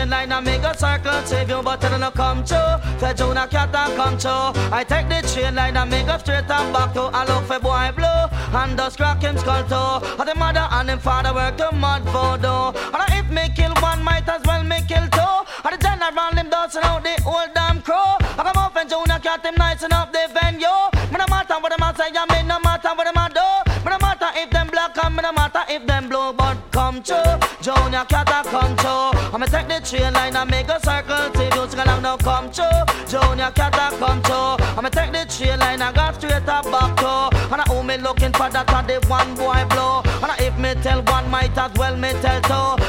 Train 0.00 0.08
line 0.08 0.32
and 0.32 0.46
make 0.46 0.62
a 0.62 0.74
circle 0.78 1.20
save 1.26 1.50
you, 1.50 1.60
but 1.62 1.84
it 1.84 1.98
no 1.98 2.10
come 2.10 2.42
true. 2.42 2.56
For 2.98 3.12
Junior 3.12 3.46
cat 3.48 3.68
a 3.68 3.94
come 3.96 4.16
true. 4.16 4.48
I 4.72 4.82
take 4.82 5.10
the 5.10 5.20
train 5.28 5.54
line 5.54 5.76
and 5.76 5.90
make 5.90 6.06
a 6.06 6.18
straight 6.18 6.48
and 6.48 6.72
back 6.72 6.94
to. 6.94 7.02
I 7.12 7.26
look 7.28 7.44
for 7.44 7.60
boy 7.60 7.92
blue 7.94 8.24
and 8.56 8.78
just 8.78 8.96
crack 8.96 9.20
him 9.20 9.36
skull 9.36 9.62
too. 9.68 10.06
And 10.18 10.26
the 10.26 10.34
mother 10.34 10.66
and 10.72 10.88
him 10.88 11.00
father 11.00 11.34
work 11.34 11.58
the 11.58 11.70
mud 11.76 12.00
voodoo. 12.04 12.72
And 12.96 13.12
if 13.12 13.28
me 13.28 13.52
kill 13.54 13.74
one, 13.82 14.02
might 14.02 14.26
as 14.26 14.40
well 14.46 14.64
me 14.64 14.80
kill 14.88 15.04
two. 15.12 15.34
And 15.68 15.74
the 15.74 15.78
general 15.84 16.32
him 16.32 16.48
dancing 16.48 16.82
out 16.82 17.04
the 17.04 17.20
old 17.26 17.52
damn 17.52 17.82
crow. 17.82 18.16
I 18.24 18.40
come 18.40 18.56
off 18.56 18.76
and 18.76 18.88
Junior 18.88 19.18
cat 19.18 19.44
him 19.44 19.54
nice 19.58 19.82
enough 19.82 20.12
the 20.12 20.24
venue. 20.32 20.80
Me 21.12 21.20
no 21.20 21.26
matter 21.28 21.60
what 21.60 21.76
them 21.76 21.84
a 21.84 21.92
say, 21.92 22.08
I 22.08 22.24
mean 22.32 22.48
no 22.48 22.58
matter 22.60 22.88
what 22.96 23.04
them 23.04 23.20
a 23.20 23.28
do. 23.28 23.48
Me 23.84 23.90
no 23.92 23.98
matter 24.00 24.32
if 24.32 24.48
them 24.48 24.68
black 24.68 24.96
and 24.96 25.14
me 25.14 25.20
no 25.20 25.32
matter 25.32 25.64
if 25.68 25.86
them 25.86 26.08
blue, 26.08 26.32
but 26.32 26.39
come 26.70 27.02
true. 27.02 27.16
Junior 27.60 28.04
cat 28.08 28.28
a 28.28 28.48
come 28.48 28.76
true. 28.76 29.10
I'ma 29.34 29.46
take 29.46 29.68
the 29.68 29.80
train 29.80 30.12
line 30.12 30.36
and 30.36 30.50
make 30.50 30.68
a 30.68 30.80
circle 30.80 31.30
till 31.32 31.68
sing 31.68 31.80
along 31.80 32.02
now 32.02 32.16
come 32.16 32.50
true. 32.50 32.64
Junior 33.06 33.50
cat 33.52 33.74
a 33.74 33.96
come 33.98 34.22
true. 34.22 34.56
I'ma 34.76 34.88
take 34.88 35.12
the 35.12 35.26
train 35.26 35.58
line 35.58 35.82
and 35.82 35.94
go 35.94 36.12
straight 36.12 36.48
up 36.48 36.64
back 36.64 36.96
to. 36.96 37.36
And 37.52 37.60
I 37.60 37.64
who 37.68 37.82
me 37.82 37.96
looking 37.98 38.32
for 38.32 38.48
that 38.50 38.70
and 38.72 38.88
the 38.88 39.06
one 39.08 39.34
boy 39.34 39.64
blow. 39.70 40.02
And 40.22 40.32
I 40.32 40.36
if 40.40 40.58
me 40.58 40.74
tell 40.82 41.02
one, 41.02 41.28
might 41.30 41.56
as 41.56 41.72
well 41.74 41.96
me 41.96 42.12
tell 42.22 42.40
two. 42.42 42.79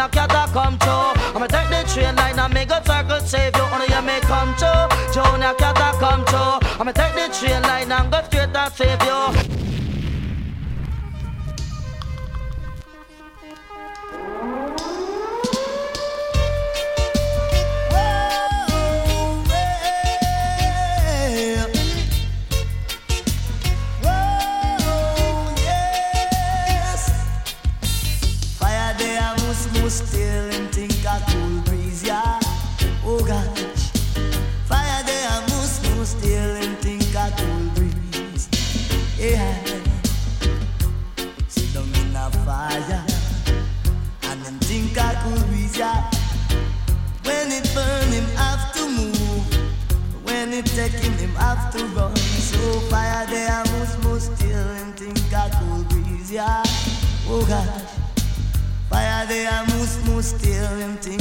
Junior 0.00 0.12
cat 0.12 0.32
a 0.32 0.50
come 0.50 0.78
true. 0.78 1.12
I'ma 1.36 1.46
take 1.46 1.68
the 1.68 1.92
train 1.92 2.16
line 2.16 2.38
and 2.38 2.54
make 2.54 2.70
a 2.70 2.82
circle 2.86 3.20
save 3.20 3.54
you. 3.54 3.62
Only 3.64 3.86
you 3.94 4.00
may 4.00 4.20
come 4.20 4.54
true. 4.56 4.88
Junior 5.12 5.52
cat 5.58 5.76
a 5.76 5.98
come 6.00 6.24
true. 6.24 6.80
I'ma 6.80 6.92
take 6.92 7.12
the 7.12 7.28
train 7.36 7.60
line 7.62 7.92
and 7.92 8.10
go 8.10 8.22
straight 8.24 8.56
and 8.56 8.72
save 8.72 9.02
you. 9.02 9.39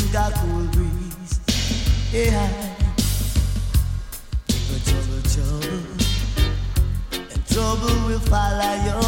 Think 0.10 0.16
a 0.16 0.39
cool 0.39 0.66
breeze. 0.68 1.39
Yeah. 2.12 2.76
But 4.47 4.82
trouble, 4.86 5.22
trouble, 5.34 5.84
and 7.14 7.47
trouble 7.47 8.07
will 8.07 8.20
follow 8.20 8.74
you. 8.86 8.99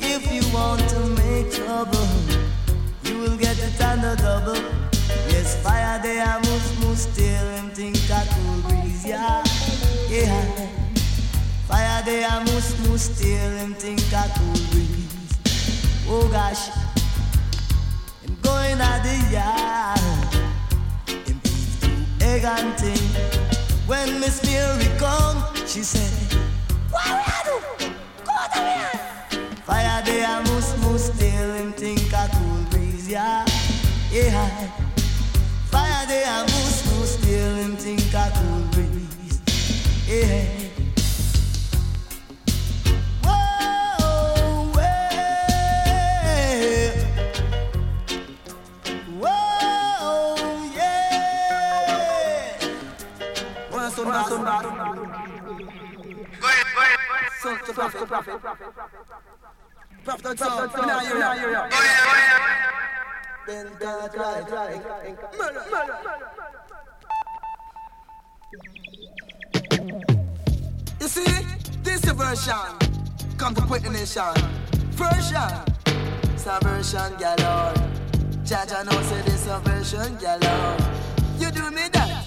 If 0.00 0.32
you 0.32 0.42
want 0.52 0.88
to 0.90 1.00
make 1.22 1.52
trouble, 1.52 2.08
you 3.04 3.18
will 3.18 3.36
get 3.36 3.58
on 3.82 4.00
the 4.00 4.16
double. 4.16 4.62
Yes, 5.28 5.60
fire 5.62 6.00
there, 6.02 6.24
I 6.24 6.38
must, 6.38 6.80
must 6.80 7.12
still 7.12 7.48
him 7.56 7.70
think 7.70 7.96
a 8.10 8.26
cool 8.34 8.70
breeze. 8.70 9.04
Yeah, 9.06 9.42
yeah. 10.08 10.68
Fire 11.66 12.02
there, 12.04 12.28
I 12.28 12.38
must, 12.44 12.88
must 12.88 13.16
still 13.16 13.50
him 13.56 13.74
think 13.74 14.00
a 14.12 14.30
cool 14.36 14.70
breeze. 14.70 16.08
Oh 16.10 16.28
gosh 16.30 16.97
at 18.80 19.02
the 19.02 19.16
yard. 19.32 20.00
Him 21.26 21.40
beef 21.42 21.80
to 21.80 22.24
egg 22.24 22.44
and 22.44 22.74
thing. 22.78 23.04
When 23.86 24.20
Miss 24.20 24.42
Mary 24.44 24.88
come, 24.98 25.42
she 25.66 25.82
said, 25.82 26.12
What 26.90 27.04
we 27.06 27.22
a 27.22 27.40
do? 27.44 27.56
Go 28.24 28.36
to 28.54 28.60
me. 28.66 29.56
Fire 29.62 30.02
day, 30.04 30.24
I 30.24 30.40
must, 30.42 30.78
must 30.82 31.14
still 31.14 31.54
him 31.54 31.72
think 31.72 32.12
a 32.12 32.28
cool 32.32 32.64
breeze, 32.70 33.08
yeah. 33.08 33.44
Yeah. 34.10 34.70
Fire 35.70 36.06
day, 36.06 36.24
I 36.26 36.42
must, 36.42 36.86
must 36.96 37.20
still 37.20 37.54
him 37.56 37.76
think 37.76 38.14
a 38.14 38.30
cool 38.34 38.62
breeze. 38.72 39.40
Yeah. 40.06 40.57
Go 54.48 54.54
ahead, 54.54 54.64
go 56.40 56.80
ahead. 56.80 56.98
Son 57.40 57.58
to 57.66 57.72
Prophet, 57.74 58.06
Prophet. 58.08 58.40
Prophet. 58.40 58.62
Go 60.04 60.30
ahead, 60.30 61.12
go 61.12 61.20
ahead. 61.20 62.48
Then 63.46 63.66
God 63.78 64.16
murder, 64.16 64.80
murder. 65.70 65.96
You 71.00 71.08
see, 71.08 71.46
this 71.82 72.04
is 72.04 72.12
version. 72.12 72.54
Come 73.36 73.54
to 73.54 73.62
put 73.62 73.82
the 73.82 73.90
nation. 73.90 74.34
Version. 74.92 75.52
Subversion 76.36 77.16
galore. 77.18 77.74
Jaja 78.44 78.82
knows 78.84 79.10
this 79.26 79.40
subversion 79.40 80.16
galore. 80.16 80.76
You 81.38 81.50
do 81.50 81.70
me 81.70 81.88
that. 81.92 82.17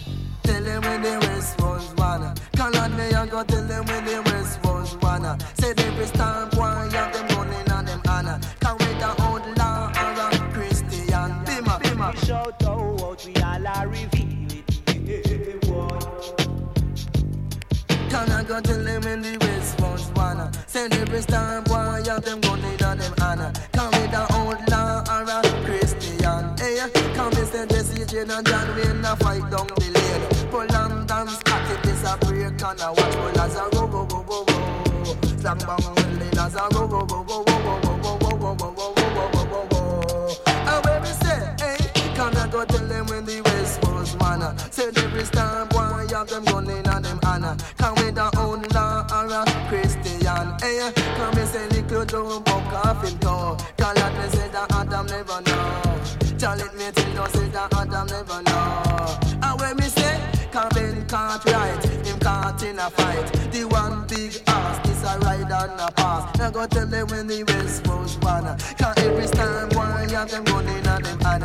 Tell 0.44 0.64
them 0.64 0.82
when 0.82 1.02
the 1.02 1.18
West 1.28 1.62
was 1.62 1.94
wanna. 1.98 2.34
Call 2.56 2.76
on 2.78 2.96
me 2.98 3.12
and 3.12 3.30
go 3.30 3.44
tell 3.44 3.66
them 3.66 3.86
when 3.86 4.06
the 4.06 4.22
West 4.26 4.64
was 4.64 4.98
wanna. 5.02 5.38
Say 5.60 5.74
every 5.78 6.06
star 6.08 6.48
boy 6.48 6.90
have 6.92 7.14
them 7.14 7.28
running 7.38 7.72
on 7.72 7.86
them 7.86 8.02
honor. 8.08 8.40
Can 8.60 8.78
we 8.80 8.86
the 9.00 9.12
outlaw 9.20 9.92
or 10.02 10.12
a 10.28 10.54
Christian? 10.54 11.32
Bima, 11.46 11.80
bima. 11.82 12.26
Shout 12.26 12.64
out, 12.64 13.26
we 13.26 13.36
all 13.42 13.68
are 13.68 13.88
reveal 13.88 14.32
it. 14.52 15.62
Can 18.10 18.30
I 18.30 18.44
go 18.44 18.60
tell 18.60 18.84
them 18.84 19.04
in 19.04 19.22
the 19.22 19.38
was 19.80 20.12
wanna? 20.12 20.52
Send 20.68 20.94
every 20.94 21.22
star 21.22 21.62
boy 21.62 22.02
have 22.06 22.24
them 22.24 22.42
running 22.42 22.84
on 22.84 22.98
them 22.98 23.14
honor. 23.22 23.54
Can 23.72 23.94
eh, 23.94 23.98
eh. 23.98 24.02
we 24.02 24.08
the 24.12 24.22
outlaw 24.34 25.04
or 25.10 25.24
a 25.24 25.66
Christian? 25.66 26.58
Hey, 26.58 26.90
come 27.16 27.32
and 27.34 27.48
send 27.48 27.70
Jesse 27.70 28.06
Jane 28.06 28.30
and 28.30 28.46
John 28.46 28.76
Wayne 28.76 29.04
fight 29.18 29.50
down 29.50 29.68
the 29.68 29.92
lane. 29.94 30.31
Dance, 30.52 31.42
cut 31.44 31.72
it, 31.72 31.82
this 31.82 32.04
a 32.04 32.18
break 32.18 32.44
and 32.44 32.82
a 32.82 32.92
watch 32.92 33.16
pull 33.16 33.40
as 33.40 33.56
a 33.56 33.70
go 33.72 33.88
go 33.88 34.06
go 34.06 34.22
go 34.22 34.44
go. 34.44 35.16
Slam 35.40 35.58
bang 35.60 35.96
willing 35.96 36.38
as 36.38 36.56
a 36.56 36.68
go 36.72 36.88
go 36.88 37.06
go 37.06 37.24
go 37.24 37.44
go 37.44 37.64
go 37.64 37.80
go 37.80 38.18
go 38.18 38.36
go 38.36 38.56
go 38.56 38.74
go 38.74 38.94
go 38.94 39.30
go 39.32 39.46
go 39.46 39.68
go. 39.70 40.36
And 40.46 40.86
when 40.86 41.02
we 41.02 41.08
say, 41.08 41.56
hey, 41.58 41.78
can 42.14 42.36
I 42.36 42.50
go 42.52 42.66
tell 42.66 42.86
them 42.86 43.06
when 43.08 43.24
the 43.24 43.42
West 43.46 43.82
was 43.84 44.14
wanna? 44.18 44.54
Send 44.72 44.98
every 44.98 45.24
star 45.24 45.66
boy 45.68 46.06
have 46.12 46.28
them 46.28 46.44
running 46.46 46.88
on 46.90 47.02
them 47.02 47.20
honor. 47.26 47.56
Can 47.78 47.96
we 47.96 48.12
the 48.12 48.30
outlaw 48.38 49.08
or 49.10 49.32
a 49.32 49.46
Christian? 49.70 50.54
Hey, 50.60 50.92
come 51.16 51.38
and 51.38 51.48
say 51.48 51.68
little 51.70 52.06
Joe 52.06 52.40
buck 52.42 52.74
off 52.86 53.04
him 53.08 53.18
toe. 53.20 53.58
Call 53.78 53.98
out 53.98 54.14
me 54.18 54.30
say 54.30 54.50
that 54.50 54.72
Adam 54.74 55.06
never 55.08 55.42
know. 55.42 56.38
Tell 56.38 56.60
it 56.60 56.74
me 56.76 56.92
till 56.94 57.10
you 57.14 57.28
say 57.30 57.48
that 57.50 57.74
Adam 57.74 58.08
never 58.08 58.42
know. 58.44 58.51
Caught 62.32 62.64
in 62.64 62.80
a 62.80 62.90
fight. 62.90 63.28
The 63.52 63.66
one 63.66 64.08
big 64.08 64.34
ass, 64.48 64.88
this 64.88 65.04
a 65.04 65.20
ride 65.20 65.52
on 65.52 65.80
a 65.80 65.92
pass. 65.92 66.38
Now 66.38 66.50
go 66.50 66.66
tell 66.68 66.88
them 66.88 67.08
when 67.08 67.28
the 67.28 67.44
West 67.44 67.88
was 67.88 68.18
wanna. 68.20 68.58
Can 68.78 68.94
every 69.00 69.28
time 69.28 69.70
one 69.76 70.10
have 70.10 70.32
them 70.32 70.46
running 70.46 70.88
on 70.88 71.02
them. 71.04 71.20
Can 71.20 71.44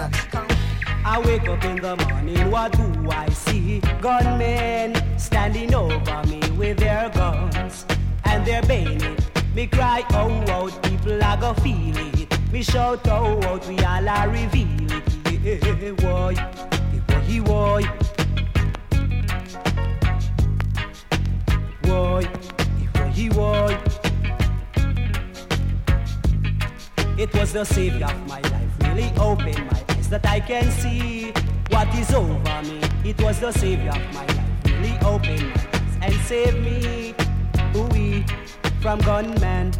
I 1.05 1.20
wake 1.26 1.49
up 1.49 1.64
in 1.64 1.76
the 1.76 1.97
morning, 1.97 2.51
what 2.51 2.72
do 2.72 3.11
I 3.11 3.28
see? 3.30 3.80
gunmen 4.01 4.95
standing 5.18 5.74
over 5.74 6.22
me 6.30 6.41
with 6.53 6.78
their 6.78 7.09
guns 7.11 7.87
and 8.24 8.47
their 8.47 8.62
bayonet. 8.62 9.18
Me 9.55 9.66
cry 9.66 10.05
oh 10.11 10.30
out, 10.57 10.82
people 10.84 11.22
I 11.22 11.37
go 11.41 11.55
feel 11.55 11.97
it. 12.20 12.53
Me 12.53 12.62
shout 12.62 13.07
oh 13.09 13.43
out, 13.49 13.66
we 13.66 13.78
all 13.78 14.09
are 14.09 14.28
reveal 14.28 14.93
it. 14.99 15.07
Yeah, 15.45 15.93
boy, 15.93 16.34
boy, 17.07 17.41
boy. 17.45 18.16
Boy, 21.87 22.28
boy. 23.32 23.78
It 27.16 27.32
was 27.34 27.53
the 27.53 27.64
savior 27.64 28.07
of 28.07 28.28
my 28.28 28.41
life, 28.41 28.72
really 28.80 29.12
opened 29.18 29.64
my 29.70 29.84
eyes 29.91 30.09
that 30.11 30.26
I 30.26 30.41
can 30.41 30.70
see 30.72 31.32
what 31.70 31.89
is 31.95 32.12
over 32.12 32.62
me. 32.62 32.80
It 33.05 33.20
was 33.22 33.39
the 33.41 33.53
savior 33.53 33.91
of 33.91 34.14
my 34.14 34.26
life, 34.26 34.64
really 34.66 34.99
opened 35.05 35.47
my 35.47 35.62
eyes 35.74 35.99
and 36.03 36.14
saved 36.26 36.59
me, 36.59 37.14
ooh 37.76 38.24
from 38.80 38.99
gunmen 39.01 39.72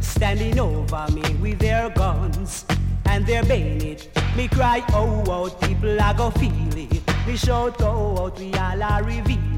standing 0.00 0.58
over 0.58 1.06
me 1.12 1.22
with 1.42 1.58
their 1.58 1.90
guns 1.90 2.66
and 3.06 3.26
their 3.26 3.42
bayonet. 3.44 4.08
Me 4.36 4.46
cry 4.48 4.84
oh 4.92 5.24
out, 5.30 5.60
people 5.62 6.00
I 6.00 6.12
go 6.12 6.30
feel 6.30 6.76
it. 6.76 7.26
Me 7.26 7.36
shout 7.36 7.80
oh 7.80 8.24
out, 8.24 8.38
we 8.38 8.52
all 8.54 8.82
are 8.82 9.02
reveal 9.02 9.55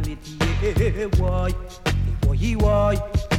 why, 0.61 1.53
why, 2.27 2.57
why. 2.57 3.38